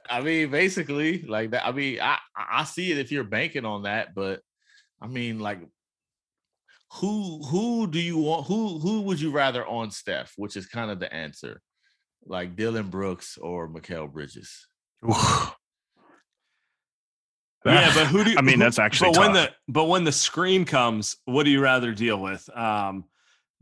[0.10, 1.66] I mean, basically, like that.
[1.68, 4.42] I mean, I I see it if you're banking on that, but
[5.02, 5.60] I mean, like,
[6.94, 8.48] who who do you want?
[8.48, 10.34] Who who would you rather on Steph?
[10.36, 11.62] Which is kind of the answer,
[12.26, 14.68] like Dillon Brooks or Mikal Bridges.
[17.66, 20.04] Yeah, but who do you, I mean, who- that's actually But when the but when
[20.06, 22.50] the screen comes, what do you rather deal with?
[22.58, 23.04] Um,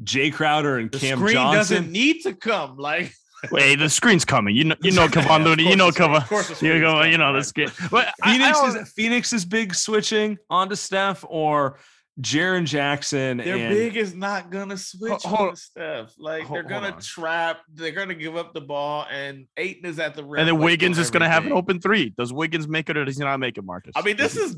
[0.03, 1.57] Jae Crowder and The Cam screen Johnson.
[1.77, 2.77] doesn't need to come.
[2.77, 3.11] Like,
[3.51, 4.55] Wait, the screen's coming.
[4.55, 5.69] You know, you know, Yeah, Kevon of Looney.
[5.69, 6.17] You know, the screen- Kevon.
[6.23, 7.03] of course You screen's go.
[7.03, 7.45] You know, the right.
[7.45, 7.69] screen.
[7.91, 11.79] But I- I Phoenix is Phoenix is big switching onto Steph or
[12.19, 16.13] Jaren Jackson their and big is not gonna switch hold- on Steph.
[16.17, 17.59] Like, hold- they're gonna trap.
[17.71, 20.39] They're gonna give up the ball, and Ayton is at the rim.
[20.39, 22.09] and then Wiggins is going to have an open three.
[22.17, 23.93] Does Wiggins make it or does he not make it, Marcus?
[23.95, 24.57] I mean, this is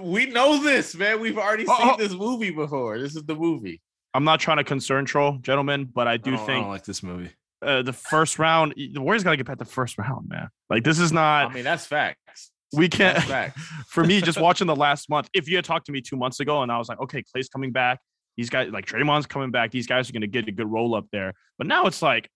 [0.00, 1.20] we know this, man.
[1.20, 1.96] We've already Oh, seen oh.
[1.96, 2.98] this movie before.
[2.98, 3.80] This is the movie.
[4.16, 6.84] I'm not trying to concern troll, gentlemen, but I I do I think don't like
[6.84, 7.30] this movie.
[7.62, 10.48] uh, the first round, the Warriors got to get past the first round, man.
[10.70, 11.50] Like this is not.
[11.50, 12.50] I mean, that's facts.
[12.72, 13.22] we can't.
[13.22, 13.60] Facts.
[13.88, 16.40] for me, just watching the last month, if you had talked to me two months
[16.40, 18.00] ago and I was like, okay, Klay's coming back,
[18.36, 19.70] These guys, like Draymond's coming back.
[19.70, 21.32] These guys are going to get a good roll up there.
[21.58, 22.28] But now it's like,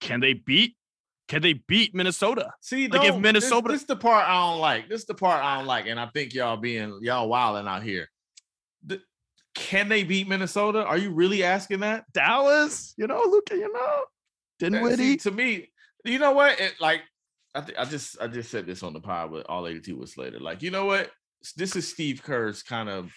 [0.00, 0.76] can they beat?
[1.28, 2.52] Can they beat Minnesota?
[2.60, 4.88] See, Like, if Minnesota- this, this is the part I don't like.
[4.88, 7.82] This is the part I don't like, and I think y'all being y'all wilding out
[7.82, 8.08] here.
[8.84, 9.00] The-
[9.56, 10.84] can they beat Minnesota?
[10.84, 12.04] Are you really asking that?
[12.12, 14.04] Dallas, you know, look, you know, Uh,
[14.60, 15.16] see, Dinwiddie.
[15.16, 15.72] to me,
[16.04, 16.60] you know what?
[16.60, 17.02] It, like,
[17.54, 20.10] I, th- I just I just said this on the pod with all 82 with
[20.10, 20.38] Slater.
[20.38, 21.10] Like, you know what?
[21.56, 23.12] This is Steve Kerr's kind of.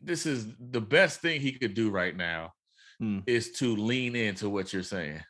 [0.00, 2.52] This is the best thing he could do right now,
[2.98, 3.20] Hmm.
[3.26, 5.22] is to lean into what you're saying.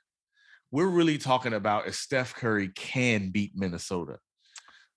[0.71, 4.19] We're really talking about if Steph Curry can beat Minnesota,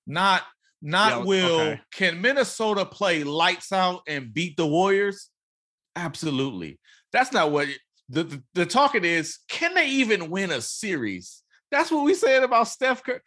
[0.08, 0.43] not
[0.84, 1.60] not Yeah, will.
[1.62, 1.82] okay.
[1.93, 5.30] Can Minnesota play lights out and beat the Warriors?
[5.96, 6.80] Absolutely.
[7.12, 7.67] That's not what
[8.10, 9.39] the, the, the talking is.
[9.48, 11.41] Can they even win a series?
[11.72, 13.19] That's what we said about Steph Curry.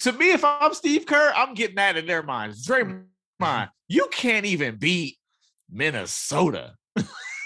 [0.00, 2.66] To me, if I'm Steve Kerr, I'm getting that in their minds.
[2.66, 5.16] Draymond, you can't even beat
[5.70, 6.74] Minnesota.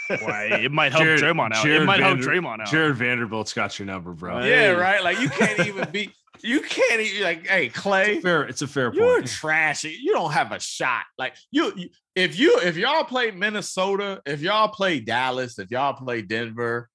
[0.09, 1.65] Why, it might help Jarred- Draymond out.
[1.65, 2.67] Jarred it might help Draymond out.
[2.69, 4.39] Jarred Vanderbilt's got your number, bro.
[4.39, 4.71] Yeah, Hey.
[4.75, 5.03] right.
[5.05, 6.13] Like you can't even beat.
[6.43, 7.47] You can't even like.
[7.47, 8.43] Hey, Klay, Fair.
[8.45, 9.29] It's a fair you're point.
[9.29, 9.97] trashy.
[10.01, 11.05] You don't have a shot.
[11.19, 15.95] Like you, you, if you, if y'all play Minnesota, if y'all play Dallas, if y'all
[15.95, 16.89] play Denver,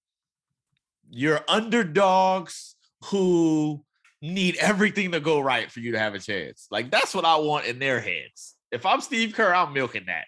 [1.10, 3.84] you're underdogs who
[4.22, 6.68] need everything to go right for you to have a chance.
[6.72, 8.56] Like that's what I want in their heads.
[8.72, 10.26] If I'm Steve Kerr, I'm milking that.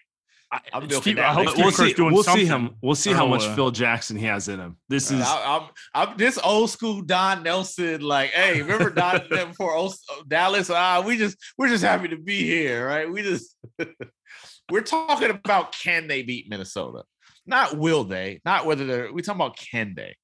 [0.52, 1.92] I, I'm milking Steve, I hope we'll see.
[1.92, 2.76] doing We'll see him.
[2.82, 4.76] We'll see how much uh, Phil Jackson he has in him.
[4.88, 8.00] This is I, am I'm this old school Don Nelson.
[8.00, 9.94] Like, hey, remember Don before old,
[10.26, 10.68] Dallas?
[10.68, 13.10] Ah, we just we're just happy to be here, right?
[13.10, 13.56] We just
[14.70, 17.04] we're talking about can they beat Minnesota?
[17.46, 18.40] Not will they?
[18.44, 19.12] Not whether they're.
[19.12, 20.16] We talking about can they?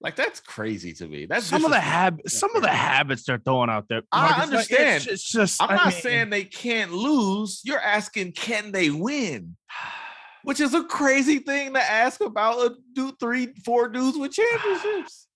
[0.00, 1.26] Like that's crazy to me.
[1.26, 4.02] That's some of the habits, some of the habits they're throwing out there.
[4.12, 4.96] I Marcus, understand.
[4.96, 5.62] It's, it's just.
[5.62, 7.62] I'm I not mean, saying they can't lose.
[7.64, 9.56] You're asking can they win?
[10.44, 15.26] Which is a crazy thing to ask about a do three, four dudes with championships.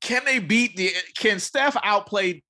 [0.00, 2.44] Can they beat the can Steph outplay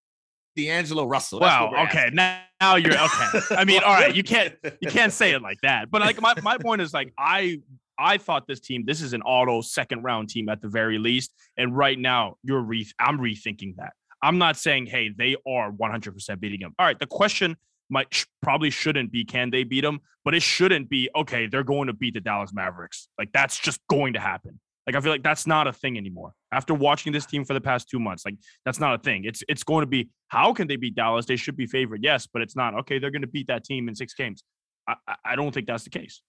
[0.56, 1.40] D'Angelo Russell?
[1.40, 1.86] That's Wow.
[1.86, 2.10] Okay.
[2.12, 3.40] Now, now you're okay.
[3.52, 4.14] I mean, all right.
[4.14, 4.54] You can't.
[4.80, 5.90] You can't say it like that.
[5.90, 7.60] But like my, my point is like I
[7.98, 11.32] I thought this team this is an auto second round team at the very least,
[11.56, 13.92] and right now you're re I'm rethinking that.
[14.22, 16.74] I'm not saying hey they are 100 percent beating them.
[16.78, 17.56] All right, the question
[17.90, 21.62] might sh- probably shouldn't be can they beat them, but it shouldn't be okay they're
[21.64, 23.08] going to beat the Dallas Mavericks.
[23.18, 24.60] Like that's just going to happen.
[24.86, 26.32] Like I feel like that's not a thing anymore.
[26.52, 29.24] After watching this team for the past two months, like that's not a thing.
[29.24, 31.26] It's it's going to be how can they beat Dallas?
[31.26, 32.98] They should be favored, yes, but it's not okay.
[32.98, 34.42] They're going to beat that team in six games.
[34.86, 36.22] I- I don't think that's the case.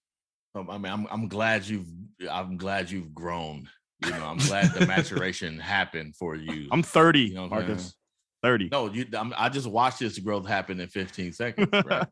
[0.55, 1.87] Um, I mean, I'm I'm glad you've
[2.29, 3.69] I'm glad you've grown.
[4.03, 6.69] You know, I'm glad the maturation happened for you.
[6.71, 7.81] I'm 30, You know Marcus.
[7.81, 7.91] saying?
[8.43, 8.69] 30.
[8.71, 9.05] no, you.
[9.13, 11.67] I'm, I just watched this growth happen in 15 seconds.
[11.73, 12.07] Right?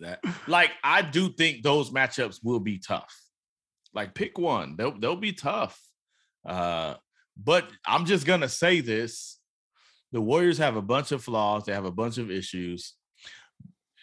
[0.00, 3.14] that like I do think those matchups will be tough.
[3.92, 5.78] Like pick one, they'll they'll be tough.
[6.46, 6.94] Uh,
[7.36, 9.38] but I'm just gonna say this:
[10.12, 11.64] the Warriors have a bunch of flaws.
[11.64, 12.94] They have a bunch of issues,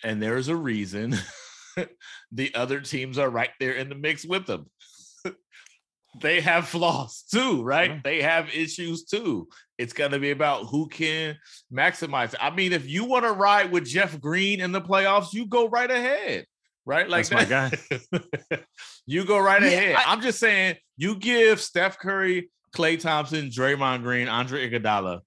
[0.03, 1.15] and there's a reason
[2.31, 4.69] the other teams are right there in the mix with them.
[6.21, 7.91] they have flaws too, right?
[7.91, 7.99] Yeah.
[8.03, 9.47] They have issues too.
[9.77, 11.37] It's going to be about who can
[11.71, 12.33] maximize.
[12.39, 15.67] I mean, if you want to ride with Jeff Green in the playoffs, you go
[15.69, 16.45] right ahead,
[16.85, 17.07] right?
[17.07, 17.77] Like That's my
[18.19, 18.63] that-
[19.05, 19.95] you go right Yeah, ahead.
[19.97, 25.21] I- I'm just saying, you give Steph Curry, Klay Thompson, Draymond Green, Andre Iguodala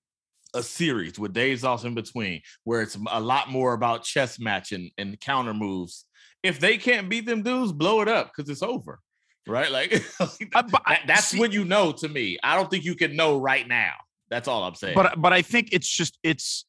[0.53, 4.91] a series with days off in between, where it's a lot more about chess matching
[4.99, 6.07] and counter moves.
[6.43, 9.01] If they can't beat them dudes, blow it up because it's over,
[9.47, 9.71] right?
[9.73, 9.91] Like
[10.53, 11.93] that- that's when you know.
[11.93, 13.93] To me, I don't think you can know right now.
[14.31, 14.95] That's all I'm saying.
[14.95, 16.65] but but I think it's just it's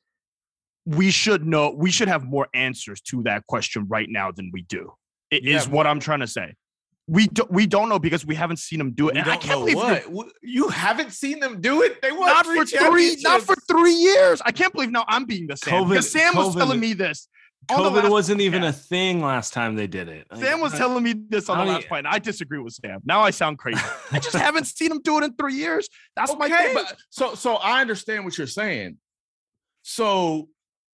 [0.85, 4.63] we should know we should have more answers to that question right now than we
[4.63, 4.91] do.
[5.29, 6.55] It is Yeah, what I'm trying to say.
[7.07, 9.17] We don't we don't know because we haven't seen them do it.
[9.17, 12.01] And I can't believe what Wh- you haven't seen them do it.
[12.01, 14.41] They won not three for three, not for three years.
[14.45, 15.73] I can't believe now I'm being the same.
[15.73, 17.27] COVID because Sam was telling me this.
[17.69, 20.25] On the COVID last wasn't even a thing last time they did it.
[20.31, 22.05] Like, Sam was telling me this on I the last point.
[22.07, 22.99] and I disagree with Sam.
[23.05, 23.81] Now I sound crazy.
[24.11, 25.87] I just haven't seen him do it in three years.
[26.15, 26.73] That's my thing.
[26.73, 28.97] but so so I understand what you're saying.
[29.83, 30.49] So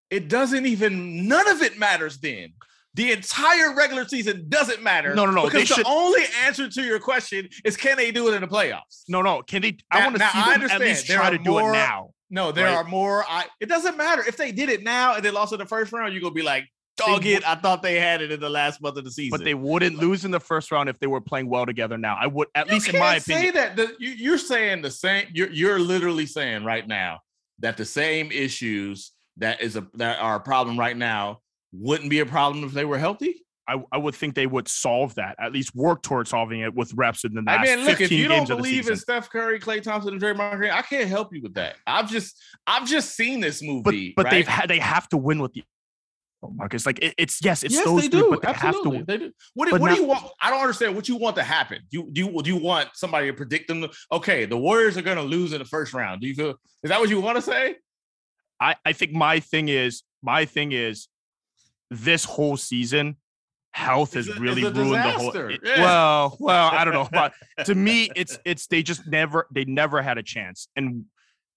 [0.10, 2.54] it doesn't even none of it matters then.
[2.94, 5.14] The entire regular season doesn't matter.
[5.16, 8.12] No, no, no, they Because the should- only answer to your question is can they
[8.12, 9.04] do it in the playoffs?
[9.10, 9.42] no, no.
[9.42, 9.78] Can they?
[9.92, 10.84] I want to see I them at understand.
[10.84, 12.12] least There try are to do it now.
[12.36, 12.76] No, there Right.
[12.76, 13.24] are more.
[13.28, 15.92] I it doesn't matter if they did it now and they lost in the first
[15.94, 16.12] round.
[16.14, 16.66] You're gonna be like,
[16.98, 17.48] dog They it.
[17.48, 19.38] I thought they had it in the last month of the season.
[19.40, 22.18] But they wouldn't lose in the first round if they were playing well together now.
[22.20, 23.78] I would, at You least in my can't say that.
[23.78, 25.28] The- you, you're saying the same.
[25.34, 27.22] You're you're literally saying right now
[27.60, 31.40] that the same issues that is a that are a problem right now
[31.72, 33.45] wouldn't be a problem if they were healthy.
[33.68, 36.94] I, I would think they would solve that, at least work towards solving it with
[36.94, 38.96] reps in the last I mean, look, 15 if you don't believe in.
[38.96, 41.78] Steph Curry, Klay Thompson, and Draymond Green, I can't help you with that.
[41.88, 44.14] I've just I've just seen this movie.
[44.16, 44.32] but right?
[44.32, 45.64] they've had they have to win with the
[46.54, 46.86] Marcus.
[46.86, 48.30] Like it, it's yes, it's yes, those they three, do.
[48.30, 49.06] but they have Absolutely, to.
[49.06, 49.32] they do.
[49.54, 50.28] What, do- but do you want?
[50.42, 51.80] I don't understand what you want to happen.
[51.90, 53.88] Do you do you, do you want somebody to predict them?
[54.12, 56.22] Okay, the Warriors are going to lose in the first round.
[56.22, 56.56] Do you feel?
[56.84, 57.76] Is that what you want to say?
[58.60, 61.08] I I think my thing is my thing is
[61.90, 63.18] this whole season.
[63.76, 65.32] Health has a- really ruined the whole.
[65.32, 65.50] disaster.
[65.50, 65.82] it- Yeah.
[65.82, 67.34] Well, well, I don't know, but
[67.66, 71.06] to me, it's it's they just never they never had a chance, and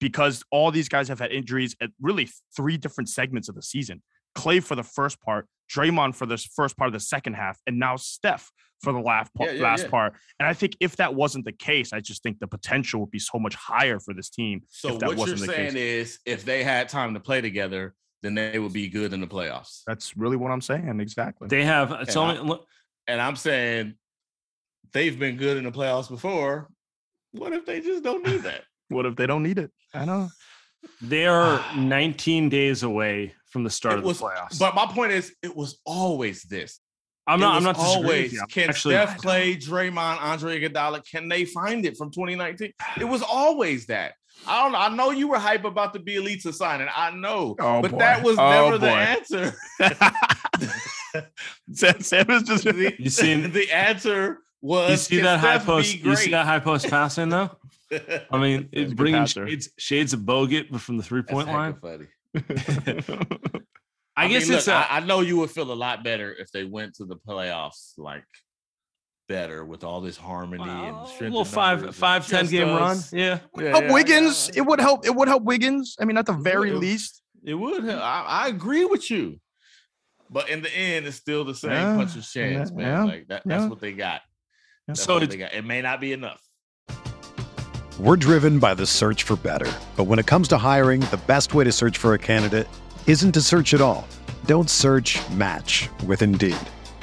[0.01, 4.03] because all these guys have had injuries at really three different segments of the season.
[4.37, 7.79] Klay for the first part, Draymond for this first part of the second half, and
[7.79, 8.51] now Steph
[8.83, 9.51] for the last part.
[9.51, 9.91] Yeah, yeah, last yeah.
[9.91, 10.15] part.
[10.41, 13.19] And I think if that wasn't the case, I just think the potential would be
[13.21, 14.63] so much higher for this team.
[14.71, 16.09] So if that what you're wasn't the saying case.
[16.11, 19.27] is, if they had time to play together, then they would be good in the
[19.27, 19.83] playoffs.
[19.87, 21.01] That's really what I'm saying.
[21.01, 21.49] Exactly.
[21.49, 22.67] They have it's And I- only look,
[23.07, 23.95] And I'm saying
[24.93, 26.69] they've been good in the playoffs before.
[27.33, 28.63] What if they just don't need that?
[28.89, 29.71] what if they don't need it?
[29.95, 30.29] I know.
[31.01, 34.59] they are 19 days away from the start It of the was- playoffs.
[34.59, 36.81] But my point is, it was always this.
[37.27, 37.57] I'm not.
[37.57, 38.33] I'm not disagreeing with always.
[38.33, 38.43] you.
[38.49, 42.73] Can Actually, Steph, Klay, Draymond, Andre Iguodala, can they find it from 2019?
[42.99, 44.15] It was always that.
[44.47, 44.79] I don't know.
[44.79, 46.89] I know you were hype about the Bjelica signing.
[46.95, 47.99] I know, Oh, but boy.
[47.99, 49.55] that was Oh, never the answer.
[51.73, 55.59] Sam, Sam is just the, You seen- the answer was you see can that high
[55.59, 56.03] post?
[56.03, 57.51] be You see that high post passing though?
[58.31, 61.49] I mean, He's a it's bringing shades, shades of Bogut, but from the three point
[61.49, 61.75] line.
[61.81, 62.07] funny.
[62.35, 66.03] I, I, guess mean, it's look, a, I I know you would feel a lot
[66.05, 68.25] better if they went to the playoffs like
[69.29, 72.83] better with all this harmony well, and a little five, five, ten just game run.
[72.97, 73.13] us.
[73.13, 74.49] Yeah, Yeah, help yeah, Wiggins.
[74.53, 74.59] yeah.
[74.63, 75.07] It would help.
[75.07, 75.97] It would help Wiggins.
[76.01, 76.81] I mean, at the very would.
[76.81, 77.23] least.
[77.45, 77.85] It would.
[77.85, 78.01] Have.
[78.01, 79.39] I, I agree with you,
[80.31, 82.87] but in the end, it's still the same Yeah, puncher's chance, yeah, man.
[82.87, 83.69] yeah, Like that, that's yeah.
[83.69, 84.23] what they got.
[84.87, 85.55] That's So what it's- they got.
[85.55, 86.41] It may not be enough.
[88.01, 89.71] We're driven by the search for better.
[89.97, 92.69] But when it comes to hiring, the best way to search for a candidate
[93.09, 94.07] isn't to search at all.
[94.47, 96.57] Don't search match with Indeed.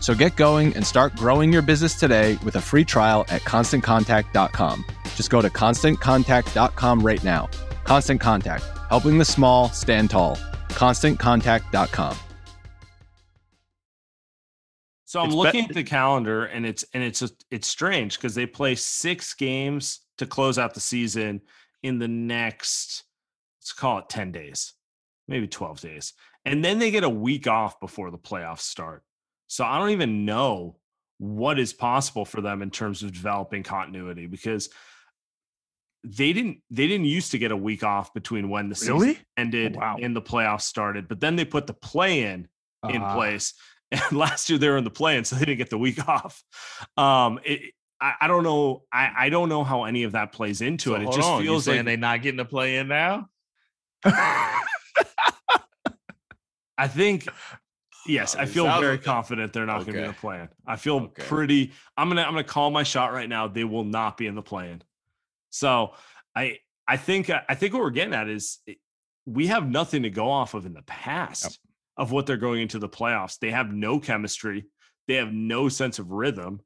[0.00, 4.84] So get going and start growing your business today with a free trial at constantcontact.com.
[5.14, 7.48] Just go to constantcontact.com right now.
[7.84, 10.36] Constant Contact, helping the small stand tall.
[10.70, 12.16] ConstantContact.com.
[15.04, 18.16] So I'm It's be- looking at the calendar, and it's and it's a, it's strange
[18.16, 21.40] because they play six games to close out the season
[21.82, 23.02] in the next
[23.60, 24.74] let's call it ten days,
[25.26, 26.12] maybe twelve days,
[26.44, 29.02] and then they get a week off before the playoffs start.
[29.50, 30.76] So I don't even know
[31.18, 34.70] what is possible for them in terms of developing continuity because
[36.04, 39.18] they didn't they didn't used to get a week off between when the season Really?
[39.36, 39.96] ended wow.
[40.00, 42.46] and the playoffs started, but then they put the play in
[42.88, 43.14] in Ah.
[43.14, 43.52] place.
[43.92, 46.44] And last year they were in the play-in, so they didn't get the week off.
[46.96, 48.84] Um, it, I, I don't know.
[48.92, 51.02] I, I don't know how any of that plays into So it.
[51.02, 53.26] It just on, feels like they're not getting to play in now.
[54.04, 54.62] I
[56.86, 57.26] think.
[58.10, 60.48] Yes, I feel very like confident they're not going to be in the plan.
[60.66, 61.22] I feel Okay.
[61.24, 61.72] pretty.
[61.96, 63.48] I'm gonna I'm gonna call my shot right now.
[63.48, 64.82] They will not be in the plan.
[65.50, 65.94] So
[66.34, 68.74] I I think I think what we're getting at is eh,
[69.26, 71.60] we have nothing to go off of in the past
[71.96, 73.38] of what they're going into the playoffs.
[73.38, 74.66] They have no chemistry.
[75.06, 76.60] They have no sense of rhythm.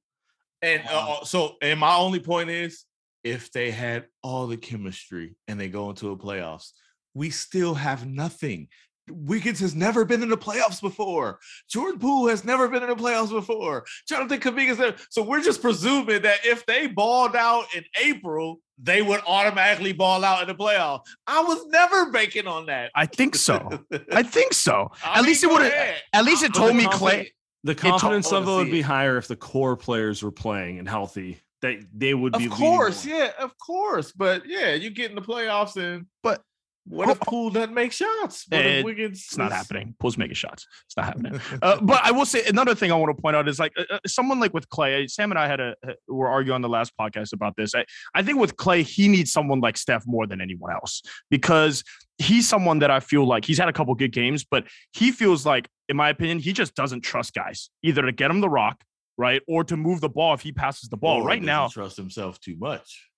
[0.63, 2.85] And uh, um, uh so, and my only point is,
[3.23, 6.71] if they had all the chemistry and they go into a playoffs,
[7.15, 8.69] we still have nothing.
[9.09, 11.39] Wiggins has never been in the playoffs before.
[11.69, 13.85] Jordan Poole has never been in the playoffs before.
[14.09, 14.95] Jonathan Kuminga's there.
[15.11, 20.25] So we're just presuming that if they balled out in April, they would automatically ball
[20.25, 21.03] out in the playoff.
[21.27, 22.91] I was never banking on that.
[22.95, 23.85] I think so.
[24.13, 24.91] I think so.
[25.05, 25.95] I at mean, least it would have.
[26.13, 27.29] At least it told me Klay.
[27.63, 28.85] The confidence I level would be it.
[28.85, 31.41] higher if the core players were playing and healthy.
[31.63, 32.45] That they would be.
[32.47, 34.13] Of course, yeah, of course.
[34.13, 36.43] But yeah, you get in the playoffs and But-
[36.87, 38.45] what if Poole doesn't make shots?
[38.49, 39.95] What It- if Wiggins It's not happening.
[39.99, 40.67] Poole's making shots.
[40.87, 41.41] It's not happening.
[41.63, 43.85] Uh, but I will say another thing I want to point out is like uh,
[43.91, 45.09] uh, someone like with Klay.
[45.11, 47.75] Sam and I had a uh, were arguing on the last podcast about this.
[47.75, 51.83] I I think with Klay, he needs someone like Steph more than anyone else because
[52.19, 55.45] he's someone that I feel like he's had a couple good games, but he feels
[55.45, 58.85] like, in my opinion, he just doesn't trust guys either to get him the rock
[59.17, 61.23] right or to move the ball if he passes the ball.
[61.23, 63.09] Or right now, trust himself too much.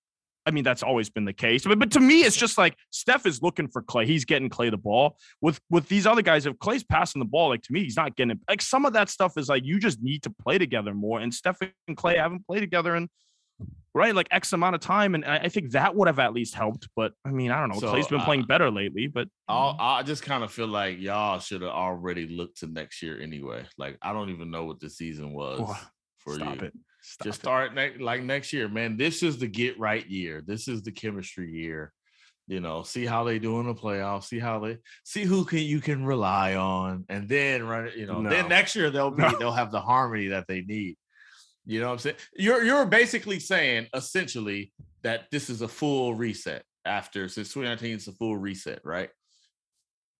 [0.47, 1.65] I mean, that's always been the case.
[1.65, 4.05] But, but to me, it's just like Steph is looking for Klay.
[4.05, 5.17] He's getting Klay the ball.
[5.41, 8.15] With with these other guys, if Klay's passing the ball, like to me, he's not
[8.15, 8.39] getting it.
[8.49, 11.19] Like some of that stuff is like you just need to play together more.
[11.19, 13.09] And Steph and Klay haven't played together in
[13.93, 15.15] right like X amount of time.
[15.15, 16.87] And I, I think that would have at least helped.
[16.95, 17.79] But I mean, I don't know.
[17.79, 21.39] So, Klay's been playing better lately, but I'll, I just kind of feel like y'all
[21.39, 23.65] should have already looked to next year anyway.
[23.77, 25.79] Like I don't even know what the season was Oh,
[26.19, 26.67] for stop you.
[26.67, 26.73] it.
[27.09, 28.97] Stop Just start next like next year, man.
[28.97, 30.43] This is the get right year.
[30.45, 31.93] This is the chemistry year.
[32.49, 34.25] You know, see how they do in the playoffs.
[34.25, 37.89] See how they see who can you can rely on, and then run.
[37.95, 38.29] You know, No.
[38.29, 39.37] then next year they'll be No.
[39.39, 40.97] they'll have the harmony that they need.
[41.65, 42.15] You know what I'm saying?
[42.35, 48.07] You're you're basically saying essentially that this is a full reset after since 2019 it's
[48.07, 49.09] a full reset, right?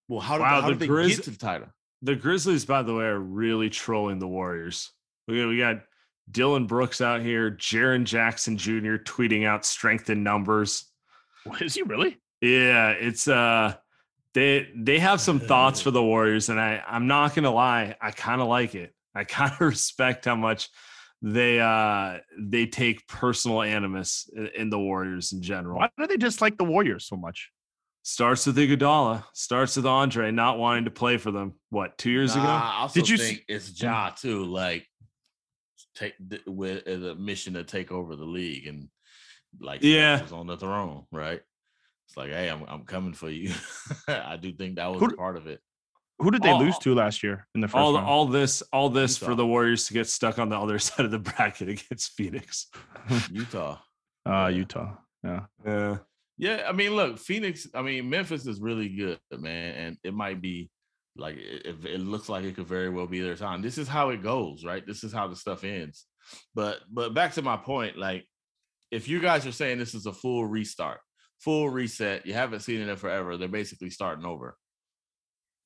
[0.08, 1.68] Well, how did, Wow, how the did they Grizz- get to the title?
[2.02, 4.90] The Grizzlies, by the way, are really trolling the Warriors.
[5.28, 5.82] We we got
[6.30, 8.96] Dillon Brooks out here, Jaren Jackson Jr.
[8.98, 10.86] tweeting out strength in numbers.
[11.46, 12.20] What, is he really?
[12.42, 13.76] Yeah, it's uh
[14.34, 18.12] they they have some thoughts for the Warriors, and I I'm not gonna lie, I
[18.12, 18.94] kind of like it.
[19.16, 20.70] I kind of respect how much
[21.24, 25.78] they uh they take personal animus in, in the Warriors in general.
[25.80, 27.50] Why do they dislike the Warriors so much?
[28.04, 31.56] Starts with Iguodala, starts with Andre not wanting to play for them.
[31.72, 32.52] What two years Nah, ago?
[32.52, 34.86] I also Did you s- think it's Ja too, like
[35.98, 38.90] take th- with as a mission to take over the league and
[39.60, 40.22] like Yeah.
[40.22, 41.42] was on the throne, right?
[42.08, 43.54] It's like, hey, I'm I'm coming for you.
[44.08, 45.60] I do think that was Who part of it.
[46.20, 48.06] Who did they All- lose to last year in the first all round?
[48.08, 51.12] all this all this for the Warriors to get stuck on the other side of
[51.12, 52.68] the bracket against Phoenix.
[53.32, 53.78] Utah.
[54.26, 54.48] uh.
[54.54, 54.96] Utah.
[55.24, 55.46] Yeah.
[55.66, 55.98] Yeah.
[56.40, 57.68] Yeah, I mean, look, Phoenix.
[57.74, 60.70] I mean, Memphis is really good, man, and it might be
[61.18, 63.62] like it, it looks like it could very well be their time.
[63.62, 64.86] This is how it goes, right?
[64.86, 66.06] This is how the stuff ends.
[66.56, 68.26] But but back to my point, like
[68.92, 71.00] if you guys are saying this is a full restart,
[71.40, 73.38] full reset, you haven't seen it in forever.
[73.38, 74.56] They're basically starting over.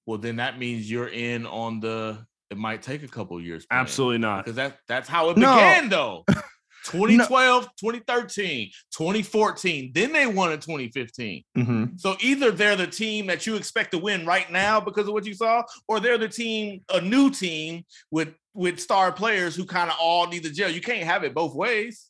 [0.05, 2.25] Well, then that means you're in on the.
[2.49, 3.65] It might take a couple years.
[3.71, 4.43] Absolutely not.
[4.43, 5.53] because that that's how it No.
[5.55, 6.25] began though
[6.85, 13.45] 2012 2013 2014 then they won in 2015 hmm so either they're the team that
[13.45, 16.81] you expect to win right now because of what you saw or they're the team
[16.93, 20.69] a new team with with star players who kind of all need the gel.
[20.69, 22.07] You can't have it both ways.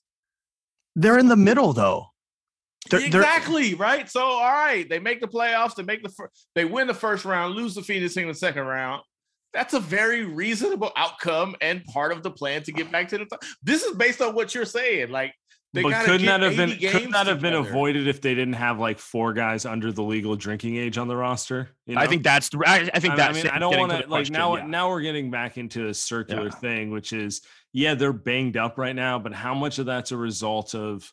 [0.95, 2.07] They're in the middle though.
[2.89, 4.09] They're, they're- exactly right?
[4.09, 7.25] So all right they make the playoffs they make the fir- they win the first
[7.25, 9.03] round lose the phoenix in the second round
[9.53, 13.25] that's a very reasonable outcome and part of the plan to get back to the
[13.25, 13.43] top.
[13.63, 15.11] This is based on what you're saying.
[15.11, 15.33] Like,
[15.73, 18.19] they but gotta couldn't get that have been couldn't games that have been avoided if
[18.19, 21.69] they didn't have like four guys under the legal drinking age on the roster?
[21.85, 22.49] You I think that's.
[22.65, 23.39] I, I think I, that's.
[23.39, 24.57] I mean, I don't want to like question, now.
[24.57, 24.65] yeah.
[24.65, 26.49] Now we're getting back into a circular Yeah.
[26.49, 27.41] thing, which is
[27.71, 31.09] yeah, they're banged up right now, but how much of that's a result of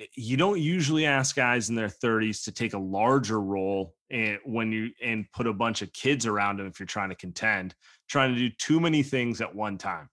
[0.00, 4.38] Eh, you don't usually ask guys in their 30s to take a larger role and
[4.44, 7.74] when you and put a bunch of kids around them if you're trying to contend,
[8.08, 10.08] trying to do too many things at one time.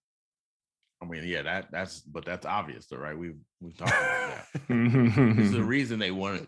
[1.02, 3.18] I mean, yeah, that that's but that's obvious, though, right?
[3.18, 5.36] We've we've talked about that.
[5.36, 6.48] This is the reason they wanted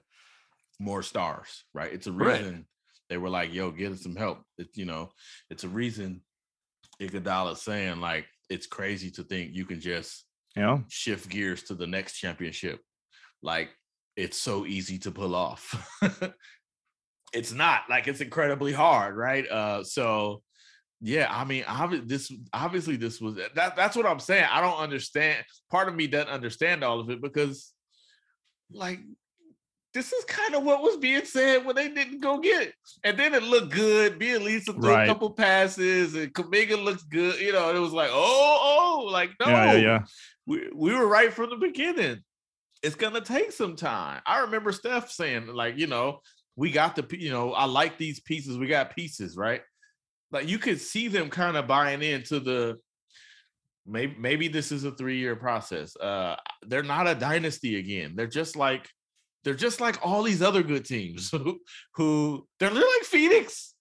[0.80, 1.92] more stars, right?
[1.92, 2.40] It's a Right.
[2.40, 2.68] reason
[3.10, 5.10] they were like, "Yo, get us some help." It's you know,
[5.50, 6.22] it's a reason
[7.02, 10.24] Iguodala's saying like it's crazy to think you can just
[10.56, 10.80] yeah.
[10.88, 12.80] shift gears to the next championship.
[13.44, 13.70] Like
[14.16, 15.76] it's so easy to pull off.
[17.34, 19.48] it's not like it's incredibly hard, right?
[19.48, 20.41] Uh so
[21.06, 24.48] yeah, I mean, obvi- this obviously this was that that's what I'm saying.
[24.50, 25.44] I don't understand.
[25.70, 27.74] Part of me doesn't understand all of it because
[28.72, 29.02] like
[29.94, 32.74] this is kind of what was being said when they didn't go get it.
[33.04, 34.18] And then it looked good.
[34.20, 35.04] Bjelica threw Right.
[35.04, 37.39] a couple passes and Kuminga looks good.
[37.39, 39.74] You know, it was like, oh, oh, like no Yeah.
[39.74, 39.78] Yeah.
[39.82, 40.00] Yeah.
[40.48, 42.22] we, we were right from the beginning.
[42.84, 44.22] It's gonna take some time.
[44.26, 46.20] I remember Steph saying, like, you know,
[46.56, 48.58] we got the, you know, I like these pieces.
[48.58, 49.62] We got pieces, right?
[50.32, 52.78] Like you could see them kind of buying into the
[53.86, 55.96] maybe maybe this is a three-year process.
[55.96, 56.36] Uh
[56.68, 58.14] they're not a dynasty again.
[58.16, 58.90] They're just like
[59.44, 61.60] they're just like all these other good teams who,
[61.96, 63.74] who they're, they're like Phoenix.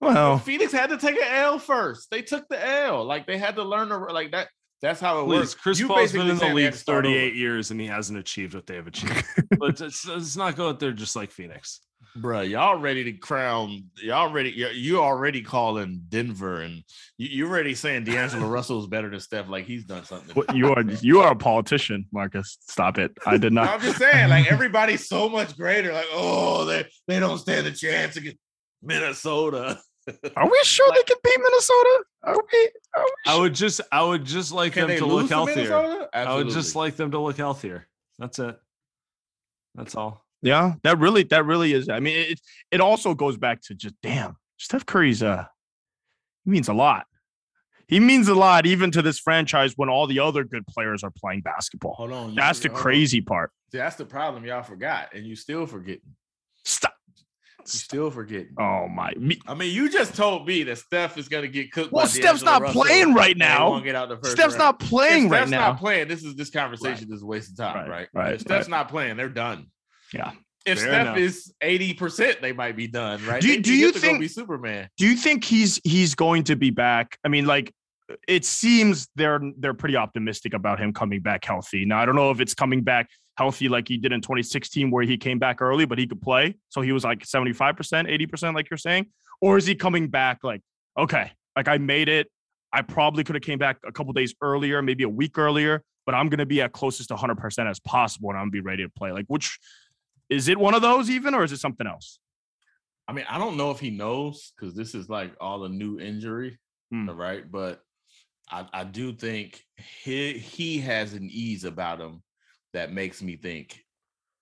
[0.00, 2.10] Well, Phoenix had to take an L first.
[2.10, 3.04] They took the L.
[3.04, 4.48] Like they had to learn to like that.
[4.82, 5.54] That's how it Please, works.
[5.54, 7.14] Chris You Paul's been in the saying they had league to start over.
[7.14, 9.24] 38 years and he hasn't achieved what they have achieved.
[9.58, 11.80] let's, let's, let's not go out there just like Phoenix.
[12.16, 13.84] Bruh, y'all ready to crown?
[14.02, 14.50] Y'all ready?
[14.50, 16.82] You you already calling Denver, and
[17.18, 19.48] you you already saying D'Angelo Russell is better than Steph.
[19.48, 20.34] Like he's done something.
[20.34, 22.56] what- you are you are a politician, Marcus.
[22.62, 23.12] Stop it.
[23.26, 23.68] I did not.
[23.68, 25.92] I'm just saying, like everybody's so much greater.
[25.92, 28.38] Like, oh, they they don't stand a chance against
[28.82, 29.78] Minnesota.
[30.36, 32.04] Are we sure they can beat Minnesota?
[32.24, 32.70] Are we?
[32.96, 35.54] Are we I would just, I would just like Can them to look healthier.
[35.56, 36.08] Minnesota?
[36.12, 37.86] I would just like them to look healthier.
[38.18, 38.58] That's it.
[39.74, 40.24] That's all.
[40.42, 41.88] Yeah, that really, that really is.
[41.88, 42.40] I mean, it
[42.70, 45.44] it also goes back to just damn, Steph Curry's uh,
[46.44, 47.06] he means a lot.
[47.86, 51.10] He means a lot even to this franchise when all the other good players are
[51.10, 51.94] playing basketball.
[51.94, 52.30] Hold on.
[52.30, 52.82] you That's the forgot- hold on.
[52.84, 53.50] crazy part.
[53.72, 54.44] See, That's the problem.
[54.44, 56.14] Y'all forgot, and you still forgetting.
[56.64, 56.94] Stop.
[57.66, 58.54] You still forgetting.
[58.58, 59.12] Oh my.
[59.16, 61.92] Me, I mean, you just told me that Steph is going to get cooked.
[61.92, 63.78] Well, by Steph's not Russell playing right now.
[63.80, 64.58] get out the first Steph's round.
[64.58, 65.68] not playing if right Steph's now.
[65.70, 66.08] not playing.
[66.08, 68.08] This is this conversation is a waste of time, Right, right?
[68.14, 68.70] right, If Steph's right.
[68.78, 69.66] not playing, they're done.
[70.12, 70.32] Yeah.
[70.66, 71.16] If Fair Steph enough.
[71.18, 73.40] is eighty percent, they might be done, right?
[73.40, 74.88] Do you- They- do they you get to go think- be Superman?
[74.98, 77.16] Do you think he's he's going to be back?
[77.24, 77.72] I mean, like
[78.28, 81.84] it seems they're they're pretty optimistic about him coming back healthy.
[81.86, 83.08] Now I don't know if it's coming back
[83.40, 86.54] healthy like he did in 2016 where he came back early but he could play.
[86.68, 89.06] So he was like 75%, 80% like you're saying,
[89.40, 90.60] or is he coming back like
[90.98, 92.26] okay, like I made it.
[92.72, 96.14] I probably could have came back a couple days earlier, maybe a week earlier, but
[96.14, 98.66] I'm going to be at closest to 100% as possible and I'm going to be
[98.72, 99.10] ready to play.
[99.10, 99.58] Like which
[100.28, 102.18] is it one of those even or is it something else?
[103.08, 105.98] I mean, I don't know if he knows because this is like all a new
[105.98, 106.58] injury,
[106.92, 107.08] Hmm.
[107.08, 107.50] right?
[107.50, 107.80] But
[108.50, 109.64] I, I do think
[110.04, 112.22] he he has an ease about him
[112.72, 113.80] that makes me think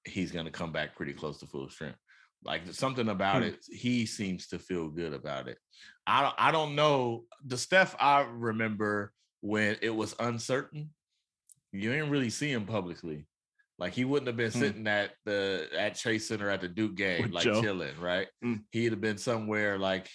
[0.04, 1.98] he's going to come back pretty close to full strength.
[2.44, 3.48] Like something about Hmm.
[3.48, 5.58] it, he seems to feel good about it.
[6.06, 10.90] I don't, I don't know the Steph I remember when it was uncertain.
[11.72, 13.27] You didn't really see him publicly.
[13.78, 14.58] Like he wouldn't have been Hmm.
[14.58, 17.62] sitting at the at Chase Center at the Duke game, With like Joe.
[17.62, 18.26] chilling, right?
[18.42, 18.54] Hmm.
[18.72, 20.08] He'd have been somewhere like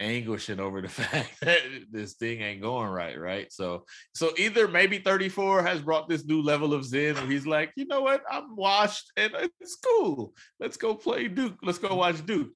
[0.00, 1.58] anguishing over the fact that
[1.90, 3.52] this thing ain't going right, right?
[3.52, 3.84] So,
[4.14, 7.84] so either maybe 34 has brought this new level of zen, and he's like, you
[7.86, 10.34] know what, I'm washed and it's cool.
[10.58, 11.58] Let's go play Duke.
[11.62, 12.50] Let's go watch Duke.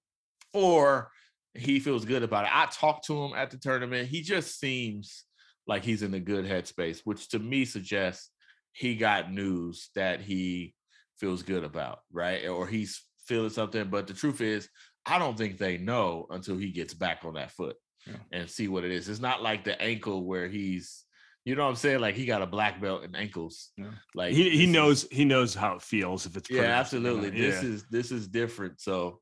[0.54, 1.10] Or
[1.54, 2.50] he feels good about it.
[2.54, 4.08] I talked to him at the tournament.
[4.08, 5.24] He just seems
[5.66, 8.30] like he's in a good headspace, which to me suggests
[8.76, 10.74] he got news that he
[11.18, 12.46] feels good about, right?
[12.46, 13.88] Or he's feeling something.
[13.88, 14.68] But the truth is,
[15.06, 18.16] I don't think they know until he gets back on that foot Yeah.
[18.32, 19.08] and see what it is.
[19.08, 21.04] It's not like the ankle where he's,
[21.44, 22.00] you know what I'm saying?
[22.00, 23.70] Like he got a black belt in ankles.
[23.78, 23.92] Yeah.
[24.14, 27.28] Like He, he this is- knows he knows how it feels if it's yeah, absolutely.
[27.38, 27.46] Yeah.
[27.50, 28.80] This is this is different.
[28.80, 29.20] So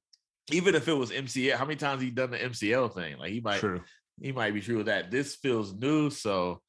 [0.50, 3.18] even if it was MCL, how many times he done the MCL thing?
[3.18, 3.82] Like he might true.
[4.20, 5.10] he might be true with that.
[5.10, 6.60] This feels new, so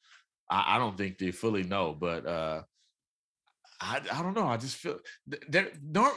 [0.51, 1.93] I, I don't think they fully know.
[1.97, 2.61] But uh
[3.81, 4.47] I I don't know.
[4.47, 4.99] I just feel
[5.49, 5.71] there.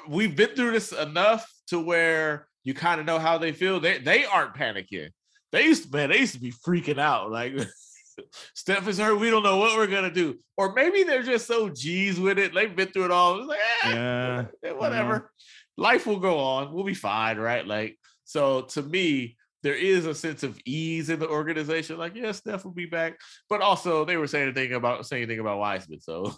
[0.08, 3.80] We've been through this enough to where you kind of know how they feel.
[3.80, 5.10] They they aren't panicking.
[5.52, 6.10] They used to man.
[6.10, 7.30] They used to be freaking out.
[7.30, 7.54] Like
[8.54, 9.18] Steph is hurt.
[9.18, 10.38] We don't know what we're gonna do.
[10.56, 12.54] Or maybe they're just so G's with it.
[12.54, 13.38] They've been through it all.
[13.38, 15.30] It's like, "Ah, Yeah, eh, whatever.
[15.76, 16.72] Life will go on.
[16.72, 17.66] We'll be fine, right?
[17.66, 21.98] Like, so to me, there is a sense of ease in the organization.
[21.98, 23.18] Like, yeah, Steph will be back.
[23.48, 26.00] But also they were saying anything about saying anything about Wiseman.
[26.00, 26.34] So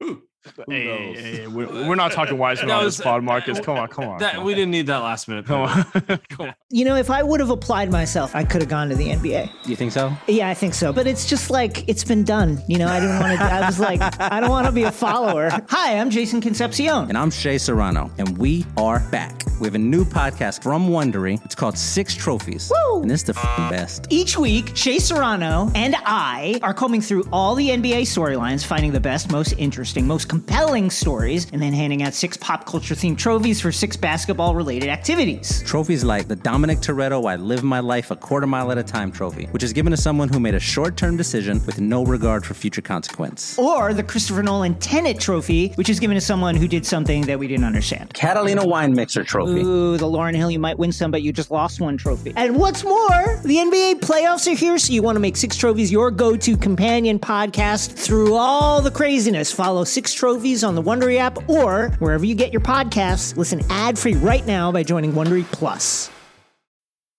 [0.68, 3.58] Hey, hey, hey, we're, we're not talking Wiseman That on was- this pod, Marcus.
[3.60, 4.18] Come on, come on.
[4.20, 4.56] That come we on.
[4.58, 5.46] didn't need that last minute.
[5.46, 5.84] Come on.
[6.30, 6.54] come on.
[6.70, 9.50] You know, if I would have applied myself, I could have gone to the NBA.
[9.66, 10.12] You think so?
[10.26, 10.92] Yeah, I think so.
[10.92, 12.62] But it's just like it's been done.
[12.68, 13.44] You know, I didn't want to.
[13.44, 15.50] I was like, I don't want to be a follower.
[15.70, 17.08] Hi, I'm Jason Concepcion.
[17.08, 19.42] And I'm Shea Serrano, and we are back.
[19.60, 21.44] We have a new podcast from Wondery.
[21.44, 22.70] It's called Six Trophies.
[22.70, 23.02] Woo!
[23.02, 24.06] And it's the f***ing best.
[24.08, 29.00] Each week, Shea Serrano and I are combing through all the NBA storylines, finding the
[29.00, 33.18] best, most interesting, most most compelling stories, and then handing out six pop culture themed
[33.18, 35.62] trophies for six basketball related activities.
[35.64, 39.10] Trophies like the Dominic Toretto I Live My Life a Quarter Mile at a Time
[39.10, 42.44] trophy, which is given to someone who made a short term decision with no regard
[42.44, 43.58] for future consequence.
[43.58, 47.38] Or the Christopher Nolan Tenet Trophy, which is given to someone who did something that
[47.38, 48.12] we didn't understand.
[48.14, 49.60] Catalina Wine Mixer trophy.
[49.60, 52.32] Ooh, the Lauryn Hill, you might win some, but you just lost one trophy.
[52.36, 55.90] And what's more, the NBA playoffs are here, so you want to make Six Trophies
[55.90, 59.52] your go to companion podcast through all the craziness.
[59.52, 63.36] Follow Six Trophies on the Wondery app or wherever you get your podcasts.
[63.36, 66.10] Listen ad free right now by joining Wondery Plus.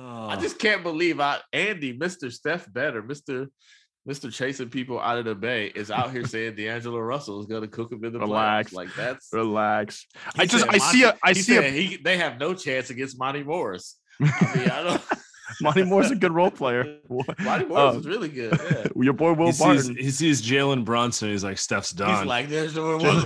[0.00, 2.32] I just can't believe I Andy, Mr.
[2.32, 3.48] Steph Better, Mr.
[4.08, 4.32] Mr.
[4.32, 7.68] chasing people out of the bay is out here saying D'Angelo Russell is going to
[7.68, 8.70] cook him in the Relax.
[8.70, 8.74] playoffs.
[8.74, 10.06] Like that's Relax.
[10.36, 12.54] he I just I see a Monty- I he see a he, they have no
[12.54, 13.98] chance against Monte Morris.
[14.20, 15.02] I mean, I don't.
[15.62, 16.98] Monty Moore's a good role player.
[17.40, 18.58] Monte Morris Uh, is really good.
[18.70, 18.86] Yeah.
[18.96, 19.96] Your boy Will he sees, Barton.
[19.96, 21.28] he sees Jalen Brunson.
[21.30, 22.16] He's like, Steph's done.
[22.18, 23.24] He's like, there's no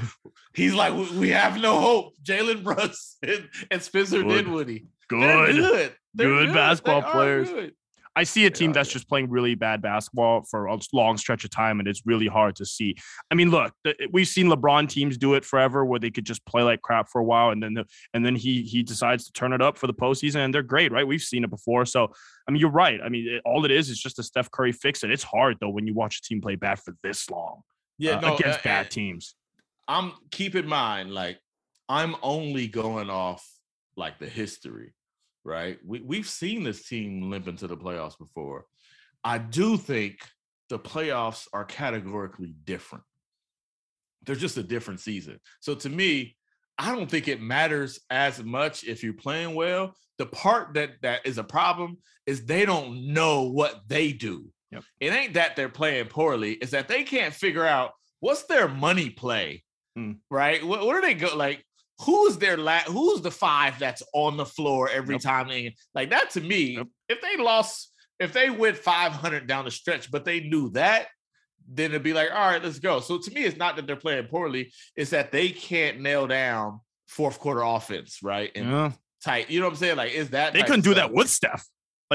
[0.55, 2.15] He's like, "We- we have no hope.
[2.25, 4.45] Jalen Brunson and Spencer Good.
[4.47, 4.87] Dinwiddie.
[5.11, 5.95] They're Good.
[6.17, 6.27] Good.
[6.27, 7.49] They're Good basketball They players.
[7.51, 7.73] good.
[8.17, 11.51] I see a team that's just playing really bad basketball for a long stretch of
[11.51, 12.95] time, and it's really hard to see.
[13.29, 13.75] I mean, look,
[14.13, 17.21] we've seen LeBron teams do it forever, where they could just play like crap for
[17.21, 19.89] a while, and then the, and then he he decides to turn it up for
[19.89, 21.05] the postseason, and they're great, right?
[21.05, 22.13] We've seen it before, so
[22.49, 23.01] I mean, you're right.
[23.05, 25.11] I mean, it, all it is is just a Steph Curry fix it.
[25.11, 27.63] It's hard though when you watch a team play bad for this long,
[27.99, 29.35] Yeah, uh, no, against uh, bad teams.
[29.89, 31.41] I'm keep in mind, like
[31.89, 33.45] I'm only going off
[33.97, 34.95] like the history,
[35.45, 35.79] right?
[35.85, 38.67] We we've seen this team limp into the playoffs before.
[39.23, 40.19] I do think
[40.69, 43.05] the playoffs are categorically different.
[44.25, 45.39] They're just a different season.
[45.61, 46.37] So to me,
[46.79, 49.95] I don't think it matters as much if you're playing well.
[50.19, 54.47] The part that that is a problem is they don't know what they do.
[54.71, 54.85] Yep.
[55.01, 59.11] It ain't that they're playing poorly, it's that they can't figure out what's their money
[59.11, 59.63] play,
[59.95, 60.13] Hmm.
[60.31, 60.65] right?
[60.65, 61.37] What, where do they go?
[61.37, 61.65] Like,
[62.01, 65.23] who's their la- who's the five that's on the floor every Yep.
[65.23, 66.87] time they like that to me, Yep.
[67.09, 71.09] if they lost, if they went 500 down the stretch, but they knew that,
[71.69, 73.01] then it'd be like, all right, let's go.
[73.01, 76.81] So to me, it's not that they're playing poorly, it's that they can't nail down
[77.09, 78.51] fourth quarter offense, right?
[78.55, 78.93] And Yeah.
[79.25, 79.49] tight.
[79.51, 79.97] You know what I'm saying?
[79.97, 81.09] Like, is that They couldn't do stuff.
[81.09, 81.65] that with Steph.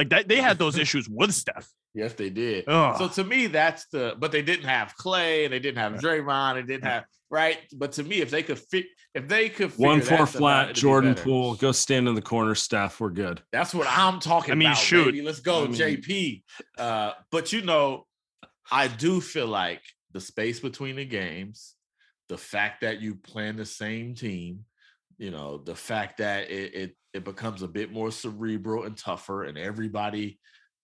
[0.00, 1.68] Like that, they had those issues with Steph.
[1.92, 2.64] Yes, they did.
[2.66, 2.96] Ugh.
[2.96, 4.14] So to me, that's the.
[4.18, 7.58] But they didn't have Clay, and they didn't have Draymond, and didn't have right.
[7.76, 10.76] But to me, if they could fit, if they could One four stuff flat, it'd
[10.76, 11.22] be Jordan better.
[11.24, 11.54] Poole.
[11.56, 12.98] Go stand in the corner, Steph.
[12.98, 13.42] We're good.
[13.52, 14.78] That's what I'm talking I mean, about.
[14.78, 15.04] shoot.
[15.04, 15.20] baby.
[15.20, 16.42] Let's go, I mean- JP.
[16.78, 18.06] Uh, but you know,
[18.72, 19.82] I do feel like
[20.12, 21.74] the space between the games,
[22.30, 24.64] the fact that you play in the same team,
[25.18, 29.44] you know, the fact that it it, it becomes a bit more cerebral and tougher,
[29.44, 30.38] and everybody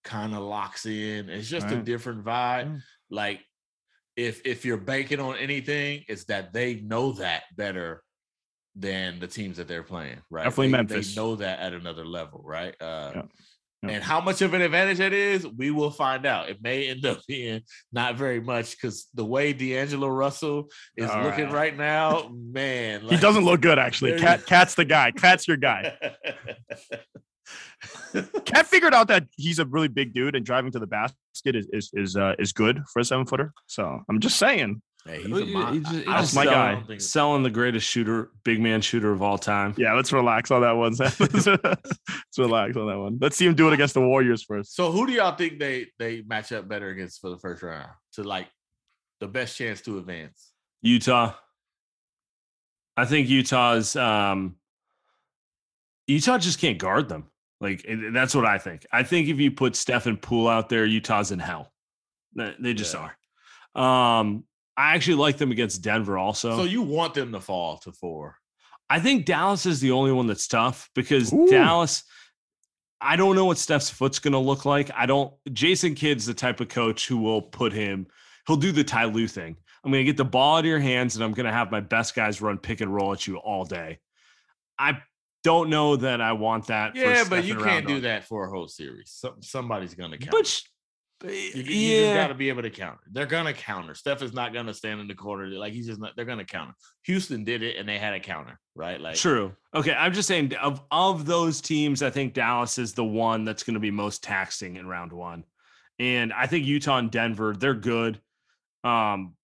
[0.04, 1.28] kind of locks in.
[1.28, 2.72] It's just a different vibe.
[2.74, 2.78] Yeah.
[3.10, 3.40] Like
[4.16, 8.02] if if you're banking on anything, it's that they know that better
[8.74, 10.44] than the teams that they're playing, right?
[10.44, 11.14] Definitely They- Memphis.
[11.14, 12.74] They know that at another level, right?
[12.80, 13.22] Uh, Yeah.
[13.82, 16.48] And how much of an advantage that is, we will find out.
[16.48, 17.62] It may end up being
[17.92, 21.52] not very much because the way D'Angelo Russell is All looking right.
[21.52, 24.18] right now, man, He doesn't look good, actually.
[24.18, 25.12] KAT, KAT's the guy.
[25.12, 25.96] KAT's your guy.
[28.44, 31.68] KAT figured out that he's a really big dude, and driving to the basket is
[31.72, 33.52] is is, uh, is good for a seven footer.
[33.66, 34.82] So I'm just saying.
[35.06, 36.98] Hey, he's a mon- he just- he I- I just my guy.
[36.98, 39.74] Selling the greatest shooter, big man shooter of all time.
[39.76, 40.94] Yeah, let's relax on that one.
[40.98, 43.18] let's relax on that one.
[43.20, 44.74] Let's see him do it against the Warriors first.
[44.74, 47.88] So who do y'all think they they match up better against for the first round
[48.14, 48.48] to like
[49.20, 50.52] the best chance to advance?
[50.82, 51.34] Utah.
[52.96, 54.56] I think Utah's um
[56.06, 57.26] Utah just can't guard them.
[57.60, 58.86] Like that's what I think.
[58.92, 61.72] I think if you put Stephen Poole out there, Utah's in hell.
[62.34, 63.10] They they just Yeah.
[63.74, 64.20] are.
[64.20, 64.44] Um
[64.76, 66.56] I actually like them against Denver also.
[66.56, 68.36] So you want them to fall to four?
[68.88, 71.48] I think Dallas is the only one that's tough because Ooh.
[71.48, 72.04] Dallas
[73.00, 74.90] I don't know what Steph's foot's going to look like.
[74.94, 78.06] I don't Jason Kidd's the type of coach who will put him
[78.46, 79.56] he'll do the Ty Lue thing.
[79.84, 81.70] I'm going to get the ball out of your hands and I'm going to have
[81.70, 84.00] my best guys run pick and roll at you all day.
[84.78, 84.98] I
[85.44, 86.92] don't know that I want that.
[86.92, 88.02] for Yeah, but you can't do Roundon.
[88.02, 89.10] that for a whole series.
[89.10, 90.32] Some, somebody's gonna count.
[90.32, 90.60] But
[91.22, 93.00] sh- You, you just got to be able to counter.
[93.10, 93.94] They're gonna counter.
[93.94, 96.12] Steph is not gonna stand in the corner like he's just not.
[96.16, 96.74] They're gonna counter.
[97.04, 99.00] Houston did it and they had a counter, right?
[99.00, 99.52] Like True.
[99.74, 103.62] Okay, I'm just saying of of those teams, I think Dallas is the one that's
[103.62, 105.44] going to be most taxing in round one,
[105.98, 108.20] and I think Utah and Denver, they're good.
[108.84, 109.34] Um,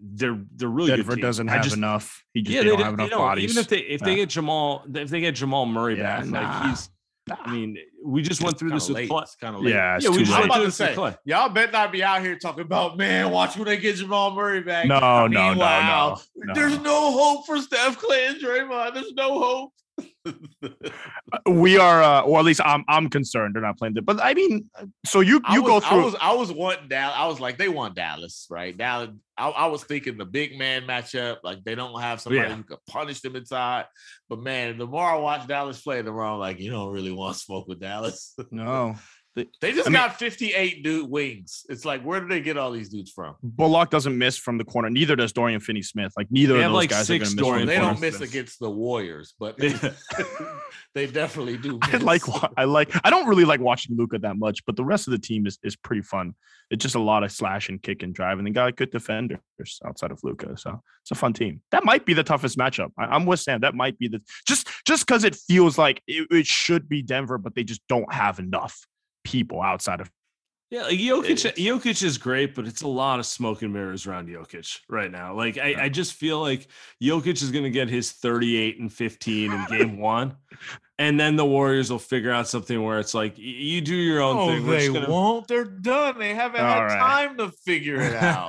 [0.00, 1.22] they're they're really good Denver teams.
[1.22, 2.22] doesn't have just- enough.
[2.34, 3.18] He just Yeah, they, they, don't don't- have enough don't.
[3.20, 3.44] bodies.
[3.50, 6.40] Even if they if they get Jamal, if they get Jamal Murray Yeah, back, nah.
[6.60, 6.90] like he's.
[7.30, 7.50] I ah.
[7.50, 9.10] mean, we just went through this of with late.
[9.10, 9.40] Klay.
[9.40, 9.74] Kind of late.
[9.74, 10.50] yeah, it's Yeah, we too just I'm late.
[10.50, 11.18] went about through to this with say, Klay.
[11.24, 14.60] y'all better not be out here talking about, man, watch when they get Jamal Murray
[14.60, 14.86] back.
[14.86, 16.54] No, no, no, Meanwhile, no, no.
[16.54, 18.94] There's no hope for Steph Klay and Draymond.
[18.94, 19.72] There's no hope.
[20.26, 24.04] Uh, we are, uh, or at least I'm, I'm concerned they're not playing it.
[24.04, 26.04] But I mean, uh, so you, you was, go I through.
[26.04, 27.14] was, I was wanting Dallas.
[27.16, 28.76] I was like, they want Dallas, right?
[28.76, 29.10] Dallas.
[29.36, 31.38] I, I was thinking the big man matchup.
[31.42, 32.54] Like they don't have somebody Yeah.
[32.56, 33.86] who could punish them inside.
[34.28, 37.12] But man, the more I watch Dallas play, the more I'm like, you don't really
[37.12, 38.34] want to smoke with Dallas.
[38.50, 38.94] no,
[39.36, 41.66] they just I mean- got 58 dude wings.
[41.68, 43.34] It's like, where do they get all these dudes from?
[43.42, 44.88] Bullock doesn't miss from the corner.
[44.90, 46.12] Neither does Dorian Finney-Smith.
[46.16, 47.44] Like neither They of those like, guys are going to miss.
[47.44, 48.30] Dorian They don't miss Smith.
[48.30, 49.56] against the Warriors, but
[50.94, 51.78] they definitely do.
[51.82, 52.22] I like
[52.56, 55.18] I like I don't really like watching Luka that much, but the rest of the
[55.18, 56.34] team is is pretty fun.
[56.70, 59.38] It's just a lot of slash and kick and drive, and they got good defenders
[59.84, 61.60] outside of Luka, so it's a fun team.
[61.72, 62.90] That might be the toughest matchup.
[62.98, 63.60] I, I'm with Sam.
[63.60, 67.38] That might be the just just because it feels like it, it should be Denver,
[67.38, 68.78] but they just don't have enough
[69.24, 70.10] people outside of.
[70.70, 74.28] Yeah, like Jokic, Jokic is great, but it's a lot of smoke and mirrors around
[74.28, 75.34] Jokic right now.
[75.34, 76.68] Like I, I just feel like
[77.02, 80.36] Jokic is going to get his 38 and 15 in game one,
[80.98, 84.36] and then the Warriors will figure out something where it's like you do your own
[84.36, 84.64] Oh, thing.
[84.66, 85.48] We're they just gonna- won't.
[85.48, 86.18] They're done.
[86.20, 86.98] They haven't All had right.
[86.98, 88.48] time to figure it out.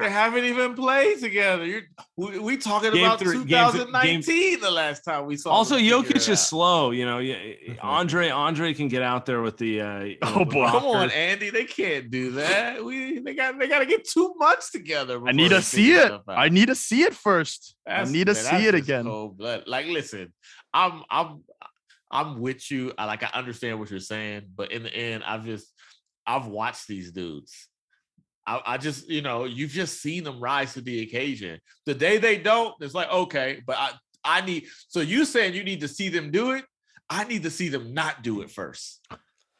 [0.00, 1.64] they haven't even played together.
[1.66, 1.82] You're,
[2.16, 5.50] we, we talking Game about three- game th- 2019, the last time we saw.
[5.50, 6.38] also, them figure Jokic it is out.
[6.38, 6.90] slow.
[6.92, 7.34] You know,
[7.82, 9.80] Andre Andre can get out there with the.
[9.80, 10.68] Uh, you know, Oh, boy.
[10.70, 11.10] Come on.
[11.10, 11.50] Andy.
[11.50, 12.84] They can't do that.
[12.84, 15.20] We they got they got to get two months together.
[15.26, 16.12] I need to see it.
[16.28, 17.74] I need to see it first.
[17.84, 19.04] That's- I need to man, see it again.
[19.04, 19.64] cold blood.
[19.66, 20.32] Like, listen,
[20.72, 21.42] I'm I'm
[22.10, 22.92] I'm with you.
[22.98, 25.66] I like I understand what you're saying, but in the end, I've just
[26.26, 27.68] I've watched these dudes.
[28.46, 31.60] I, I just, you know, you've just seen them rise to the occasion.
[31.86, 33.90] The day they don't, it's like, okay, but I
[34.24, 36.64] I need so you saying you need to see them do it.
[37.08, 39.00] I need to see them not do it first.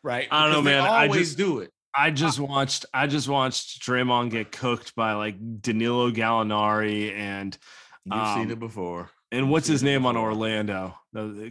[0.03, 0.29] Right.
[0.31, 0.93] I don't know, Because man.
[0.93, 1.71] I Always just- do it.
[1.93, 2.87] I just watched.
[2.95, 7.59] I just watched Draymond get cooked by like Danilo Gallinari and
[8.05, 9.11] You've seen Um, it before.
[9.33, 10.17] And what's his it name on.
[10.17, 10.95] Orlando?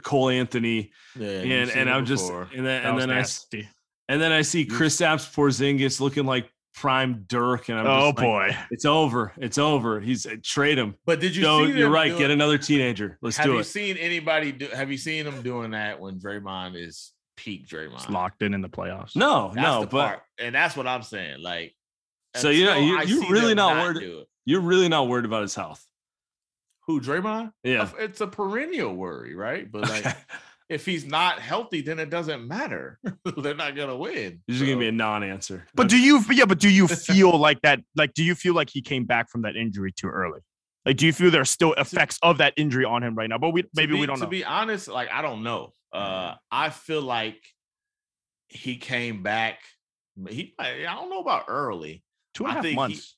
[0.03, 0.91] Cole Anthony.
[1.17, 3.69] Yeah, and and I'm just and then That and then I s- nasty.
[4.07, 8.25] and then I see Kristaps Porzingis looking like prime Dirk, and I'm Oh just like,
[8.25, 8.57] boy.
[8.71, 9.99] it's over, it's over.
[9.99, 10.95] He's uh, trade him.
[11.05, 12.11] But did you No, see you're right.
[12.11, 13.17] do Get another teenager.
[13.21, 13.57] Let's have do it.
[13.57, 14.67] Have you seen anybody do?
[14.67, 17.95] Have you seen them doing that when Draymond is peak Draymond?
[17.95, 19.15] It's locked in in the playoffs.
[19.15, 21.41] No, That's no, the but part, and that's what I'm saying.
[21.41, 21.75] Like,
[22.35, 25.41] So you're- until you- I you're really them not worried- you're really not worried about
[25.41, 25.85] his health.
[26.89, 27.51] Who Draymond?
[27.63, 27.87] Yeah.
[27.99, 29.71] It's a perennial worry, right?
[29.71, 30.17] But like,
[30.69, 32.97] if he's not healthy, then it doesn't matter.
[33.37, 34.41] They're not gonna win.
[34.47, 35.67] You're just gonna be a non-answer.
[35.75, 38.71] But do you yeah, but do you feel like that like do you feel like
[38.71, 40.39] he came back from that injury too early?
[40.83, 43.37] Like do you feel there's still effects of that injury on him right now?
[43.37, 44.29] But we maybe be- we don't to know.
[44.31, 45.73] be honest, like I don't know.
[45.93, 47.37] Uh I feel like
[48.47, 49.59] he came back.
[50.27, 52.03] He I I don't know about early.
[52.33, 53.15] Two and a half and a I half think he- months.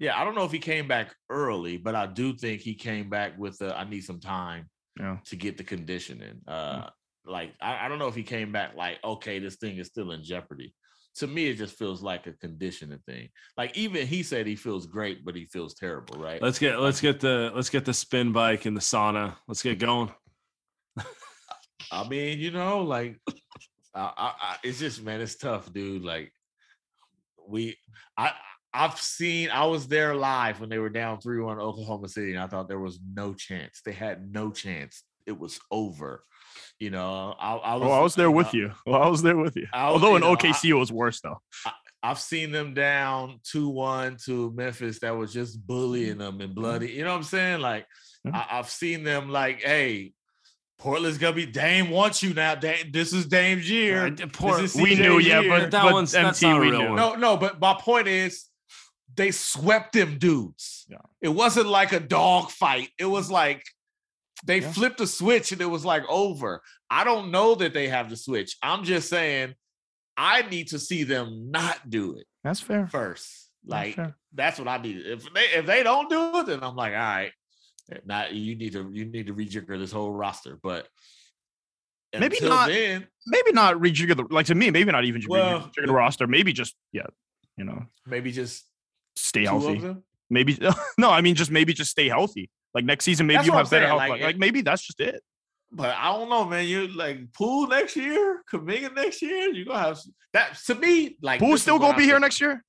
[0.00, 3.08] Yeah, I don't know if he came back early, but I do think he came
[3.10, 5.18] back with the I need some time Yeah.
[5.26, 6.40] to get the conditioning.
[6.48, 6.88] Uh
[7.26, 10.10] like I, I don't know if he came back like, okay, this thing is still
[10.12, 10.74] in jeopardy.
[11.16, 13.28] To me, it just feels like a conditioning thing.
[13.58, 16.40] Like even he said he feels great, but he feels terrible, right?
[16.40, 19.36] Let's get let's get the let's get the spin bike and the sauna.
[19.46, 20.10] Let's get going.
[21.92, 23.18] I mean, you know, like
[23.94, 26.02] I, I, I, it's just man, it's tough, dude.
[26.04, 26.32] Like
[27.46, 27.76] we,
[28.16, 28.32] I,
[28.72, 29.50] I've seen.
[29.50, 32.68] I was there live when they were down three one Oklahoma City, and I thought
[32.68, 33.80] there was no chance.
[33.84, 35.02] They had no chance.
[35.26, 36.24] It was over.
[36.78, 37.88] You know, I, I was.
[37.88, 38.72] Oh, I was there with uh, you.
[38.86, 39.66] Well, I was there with you.
[39.72, 41.40] I was- Although you in know, I- OKC it was worse though.
[42.02, 46.88] I've seen them down 2-1 to Memphis that was just bullying them and bloody.
[46.92, 47.60] You know what I'm saying?
[47.60, 47.86] Like
[48.24, 48.36] Yeah.
[48.50, 50.14] I, have seen them like, hey,
[50.78, 52.54] Portland's gonna be Dame wants you now.
[52.54, 54.06] Dame, this is Dame's year.
[54.06, 55.50] Uh, poor- This is We CJ's knew, yeah, year.
[55.60, 56.86] but, That but one's- that's MT not a we real knew.
[56.88, 56.96] one.
[56.96, 58.46] no, no, but my point is
[59.16, 60.86] they swept them dudes.
[60.88, 60.98] Yeah.
[61.20, 62.90] It wasn't like a dog fight.
[62.98, 63.64] It was like
[64.44, 64.72] they Yeah.
[64.72, 66.62] flipped a switch and it was like over.
[66.88, 68.56] I don't know that they have the switch.
[68.62, 69.54] I'm just saying
[70.16, 72.86] I need to see them not do it That's fair.
[72.86, 73.50] first.
[73.64, 74.16] That's Like fair.
[74.32, 74.98] that's what I need.
[75.06, 77.32] If they if they don't do it, then I'm like, all right,
[78.04, 80.58] not you need to you need to rejigger this whole roster.
[80.62, 80.88] But
[82.18, 84.70] Maybe not- Then, maybe not rejigger the like to me.
[84.70, 86.26] Maybe not even Well, rejigger the roster.
[86.26, 87.06] Maybe just yeah,
[87.56, 88.64] you know, maybe just
[89.26, 89.96] stay two healthy.
[90.28, 90.58] Maybe
[90.98, 92.50] no, I mean just maybe just stay healthy.
[92.74, 94.10] Like next season, maybe That's you have I'm better saying, health.
[94.10, 95.22] like, Like, maybe that's just it.
[95.72, 96.66] But I don't know, man.
[96.66, 99.50] You like Poole next year, Kuminga next year.
[99.50, 99.98] You gonna have
[100.32, 101.16] that to me.
[101.22, 102.22] Like Who's still gonna be here think.
[102.22, 102.64] next year?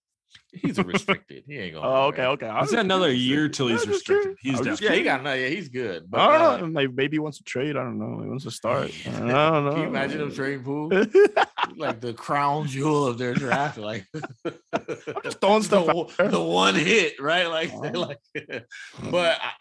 [0.53, 1.43] He's restricted.
[1.47, 1.85] He ain't going.
[1.85, 2.33] Oh, okay, nowhere.
[2.33, 2.47] okay.
[2.47, 4.37] I He's was got another year till he's restricted.
[4.37, 4.39] curious.
[4.41, 4.87] He's I just definitely.
[4.87, 5.33] Yeah, he got no.
[5.33, 6.09] Yeah, he's good.
[6.11, 6.67] But, I don't uh, know.
[6.67, 7.77] Maybe, maybe he wants to trade.
[7.77, 8.21] I don't know.
[8.21, 8.91] He wants to start.
[9.07, 9.71] I don't know.
[9.71, 10.89] Can you imagine him trading Poole?
[11.77, 13.77] like the crown jewel of their draft.
[13.77, 14.05] Like
[14.45, 14.53] I'm
[15.23, 16.27] just throwing the, stuff out one- there.
[16.27, 17.47] the one hit, right?
[17.47, 17.79] Like, Oh.
[17.99, 18.19] like
[19.09, 19.51] but I,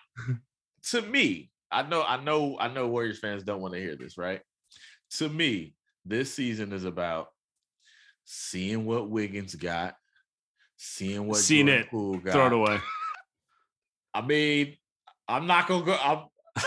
[0.90, 4.18] to me, I know, I know, I know Warriors fans don't want to hear this,
[4.18, 4.40] right?
[5.18, 7.28] To me, this season is about
[8.24, 9.94] seeing what Wiggins got,
[10.80, 11.90] seeing what Seen Jordan it.
[11.90, 12.32] Poole got.
[12.32, 12.80] Throw it away.
[14.14, 14.76] I mean,
[15.28, 15.96] I'm not gonna go.
[16.02, 16.24] I'm,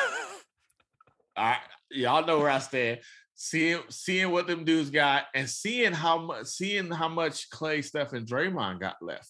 [1.36, 1.58] I
[1.90, 3.00] y'all know where I stand.
[3.36, 8.14] Seeing seeing what them dudes got and seeing how much seeing how much Klay, Steph,
[8.14, 9.30] and Draymond got left.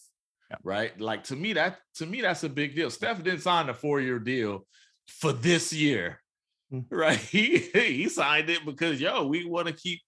[0.51, 0.57] Yeah.
[0.63, 0.99] Right.
[0.99, 2.91] Like to me, that to me, that's a big deal.
[2.91, 4.67] Steph didn't sign a four-year deal
[5.07, 6.19] for this year.
[6.71, 6.85] Mm.
[6.91, 7.17] Right.
[7.17, 10.01] He he signed it because yo, we want to keep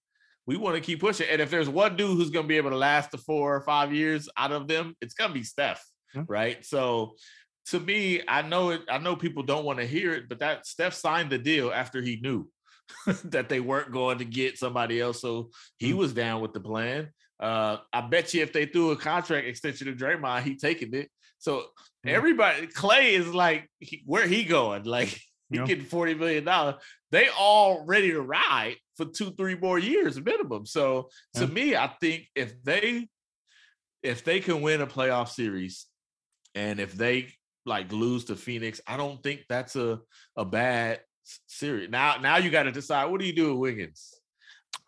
[0.47, 1.27] we want to keep pushing.
[1.29, 3.93] And if there's one dude who's gonna be able to last the four or five
[3.93, 5.83] years out of them, it's gonna be Steph.
[6.13, 6.23] Yeah.
[6.27, 6.63] Right.
[6.65, 7.15] So
[7.67, 10.67] to me, I know it, I know people don't want to hear it, but that
[10.67, 12.47] Steph signed the deal after he knew
[13.25, 15.19] that they weren't going to get somebody else.
[15.21, 15.97] So he Mm.
[15.97, 17.09] was down with the plan.
[17.39, 21.09] Uh, I bet you if they threw a contract extension to Draymond, he taking it.
[21.39, 21.65] So
[22.05, 24.83] everybody, Klay is like, he, where he going?
[24.97, 25.19] Like
[25.49, 25.65] he Yeah.
[25.65, 26.75] getting forty million dollars.
[27.11, 30.65] They all ready to ride for two, three more years minimum.
[30.65, 33.07] So to me, I think if they
[34.03, 35.85] if they can win a playoff series,
[36.53, 37.33] and if they
[37.65, 39.99] like lose to Phoenix, I don't think that's a
[40.35, 41.01] a bad
[41.47, 41.89] series.
[41.89, 44.13] Now, now you got to decide what do you do with Wiggins?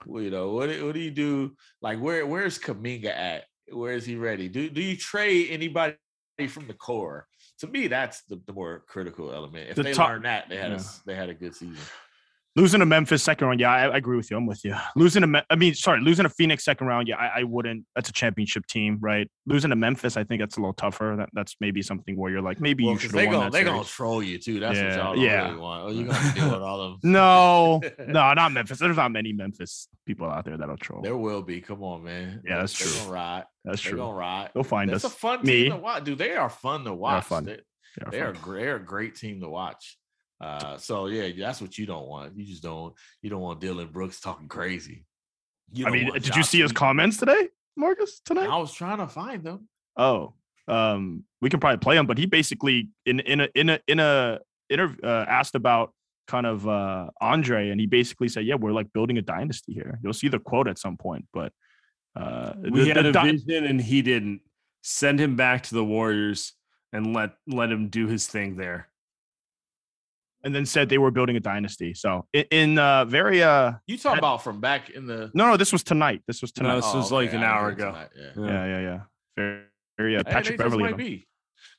[0.06, 1.56] Well, you know, what do- what do you do?
[1.82, 3.46] Like, where where's Kuminga at?
[3.72, 4.48] Where is he ready?
[4.48, 5.96] Do do you trade anybody
[6.48, 7.28] from the core?
[7.60, 9.70] To me, that's the, the more critical element.
[9.70, 10.80] If The they top- learn that, they had a yeah.
[10.80, 11.78] s- they had a good season.
[12.58, 14.36] Losing to Memphis second round, yeah, I, I agree with you.
[14.38, 14.76] I'm with you.
[14.96, 17.86] Losing to, Me- I mean, sorry, losing to Phoenix second round, yeah, I, I wouldn't.
[17.94, 19.30] That's a championship team, right?
[19.46, 21.14] Losing to Memphis, I think that's a little tougher.
[21.20, 23.52] That, that's maybe something where you're like, maybe Well, you should they have won gonna
[23.52, 24.60] they gonna troll you too.
[24.60, 25.46] That's what Yeah, y'all don't yeah.
[25.50, 25.84] really want.
[25.86, 27.12] Oh, you gonna deal with all of them?
[27.12, 28.80] No, no, not Memphis.
[28.80, 31.04] There's not many Memphis people out there that'll troll.
[31.04, 31.62] There will be.
[31.62, 32.42] Come on, man.
[32.44, 32.98] Yeah, that's They're true.
[33.02, 33.44] Gonna ride.
[33.66, 34.00] That's They're true.
[34.00, 34.50] gonna ride.
[34.56, 35.14] They'll find It's us.
[35.14, 35.64] a fun Me.
[35.66, 36.18] team to watch, dude.
[36.18, 37.26] They are fun to watch.
[37.26, 37.46] fun.
[37.46, 37.60] They,
[38.00, 38.42] They are they fun.
[38.44, 38.62] great.
[38.64, 39.96] They're a great team to watch.
[40.40, 42.38] Uh, so yeah, that's what you don't want.
[42.38, 42.94] You just don't.
[43.22, 45.06] You don't want Dillon Brooks talking crazy.
[45.74, 48.22] You I mean, want did you see his comments today, Marcus?
[48.24, 48.48] Tonight?
[48.48, 49.68] I was trying to find them.
[49.98, 50.34] Oh,
[50.68, 54.00] um, we can probably play him, but he basically in in a in a in
[54.00, 55.94] a interview uh, asked about
[56.28, 60.00] kind of uh Andre, and he basically said, "Yeah, we're like building a dynasty here."
[60.04, 61.52] You'll see the quote at some point, but
[62.16, 64.42] uh, We the- had the a dy- vision and he didn't.
[64.84, 66.54] Send him back to the Warriors
[66.94, 68.88] and let let him do his thing there.
[70.44, 71.94] And then said they were building a dynasty.
[71.94, 75.32] So in, in uh very uh You talk That- about from back in the.
[75.34, 76.22] no no this was tonight.
[76.28, 76.76] This was No, tonight.
[76.82, 77.86] this was like okay, an I hour ago.
[77.92, 78.46] tonight, Yeah.
[78.46, 79.00] yeah yeah yeah.
[79.36, 79.62] Very,
[79.98, 80.84] very uh, Patrick they just Beverley.
[80.84, 81.28] might be.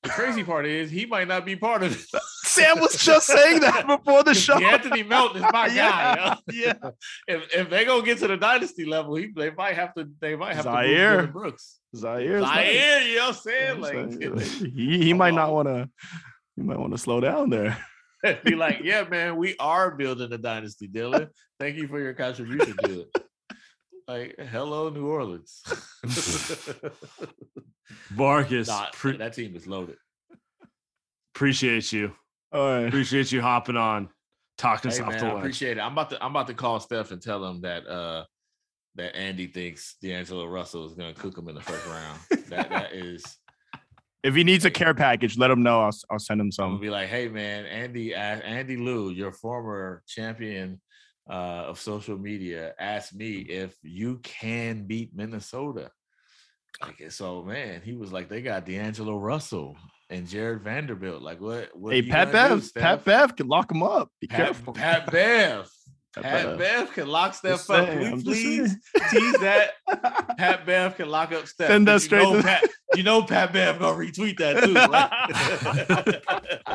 [0.02, 2.20] The crazy part is he might not be part of it.
[2.44, 4.59] Sam was just saying that before the show.
[4.59, 5.74] Anthony Melton is my guy.
[5.74, 6.92] yeah, yo.
[7.28, 10.09] If if they gonna get to the dynasty level, he, they might have to.
[10.20, 10.74] They might have Ziaire.
[10.74, 11.78] to move Dillon Brooks.
[11.96, 12.44] Ziaire.
[12.44, 13.80] Ziaire, you know what I'm saying?
[13.80, 15.88] Like, he he might not want to.
[16.56, 17.78] He might want to slow down there.
[18.44, 21.28] be like, yeah, man, we are building a dynasty, Dillon.
[21.60, 23.24] Thank you for your contribution to it.
[24.06, 25.62] Like, hello, New Orleans.
[28.14, 29.96] Marcus, Nah, pre- that team is loaded.
[31.34, 32.12] appreciate you.
[32.52, 32.86] All right.
[32.86, 34.08] Appreciate you hopping on,
[34.56, 35.80] talking Hey, us man, I appreciate it.
[35.80, 38.24] I'm about to I'm about to call Steph and tell him that uh
[38.94, 42.18] that Andy thinks D'Angelo Russell is gonna cook him in the first round.
[42.48, 43.22] that that is
[44.29, 45.81] If he needs a care package, let him know.
[45.81, 46.79] I'll I'll send him some.
[46.81, 50.81] be like, hey man, Andy, Andy Liu, your former champion
[51.31, 55.91] uh, of social media, asked me if you can beat Minnesota.
[56.83, 59.76] Like, so man, he was like, they got D'Angelo Russell
[60.11, 61.22] and Jarred Vanderbilt.
[61.22, 61.70] Like, what?
[61.74, 64.11] what Hey, Pat gonna do, Pat Bev can lock him up.
[64.20, 64.72] Be Pat, careful.
[64.74, 65.68] Pat Bev.
[66.14, 66.59] Pat Bev.
[66.59, 67.61] Bev can lock Steph up.
[67.61, 68.76] saying, Can we please
[69.11, 69.70] tease that?
[70.39, 71.68] Pat Bev can lock up Steph.
[71.68, 72.64] Send that 'cause you straight know to- Pat,
[72.95, 74.74] you know Pat Bev gonna retweet that too.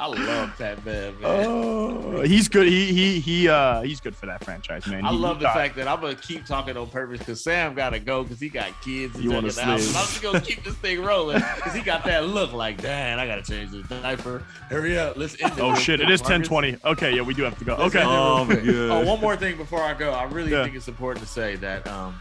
[0.00, 1.20] I love Pat Bev.
[1.20, 1.44] Man.
[1.44, 2.68] Oh, he's good.
[2.68, 5.04] He he he uh he's good for that franchise, man.
[5.04, 7.42] I He- love he the got- fact that I'm gonna keep talking on purpose because
[7.42, 9.16] Sam gotta go because he got kids.
[9.16, 9.80] and You wanna checking out.
[9.80, 9.96] sleep.
[9.96, 13.26] I'm just gonna keep this thing rolling because he got that look like, dang, I
[13.26, 14.44] gotta change this diaper.
[14.70, 15.60] Hurry up, let's end it.
[15.60, 16.00] Oh shit!
[16.00, 16.84] It quick, is 10:20.
[16.84, 17.74] Okay, yeah, we do have to go.
[17.76, 18.00] Let's Okay.
[18.00, 18.56] end Oh, my
[19.00, 20.12] Oh, one more thing before I go.
[20.12, 20.62] I really Yeah.
[20.62, 21.86] think it's important to say that.
[21.88, 22.14] um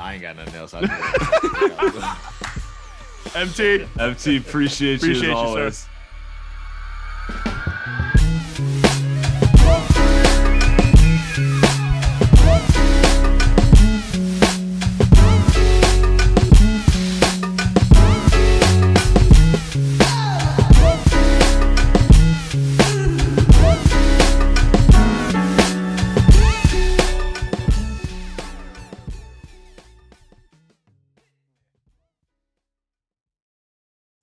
[0.00, 0.72] No, I ain't got nothing else.
[0.72, 0.80] I
[3.34, 3.86] MT.
[3.98, 5.89] MT, appreciate, Appreciate you you, as sir.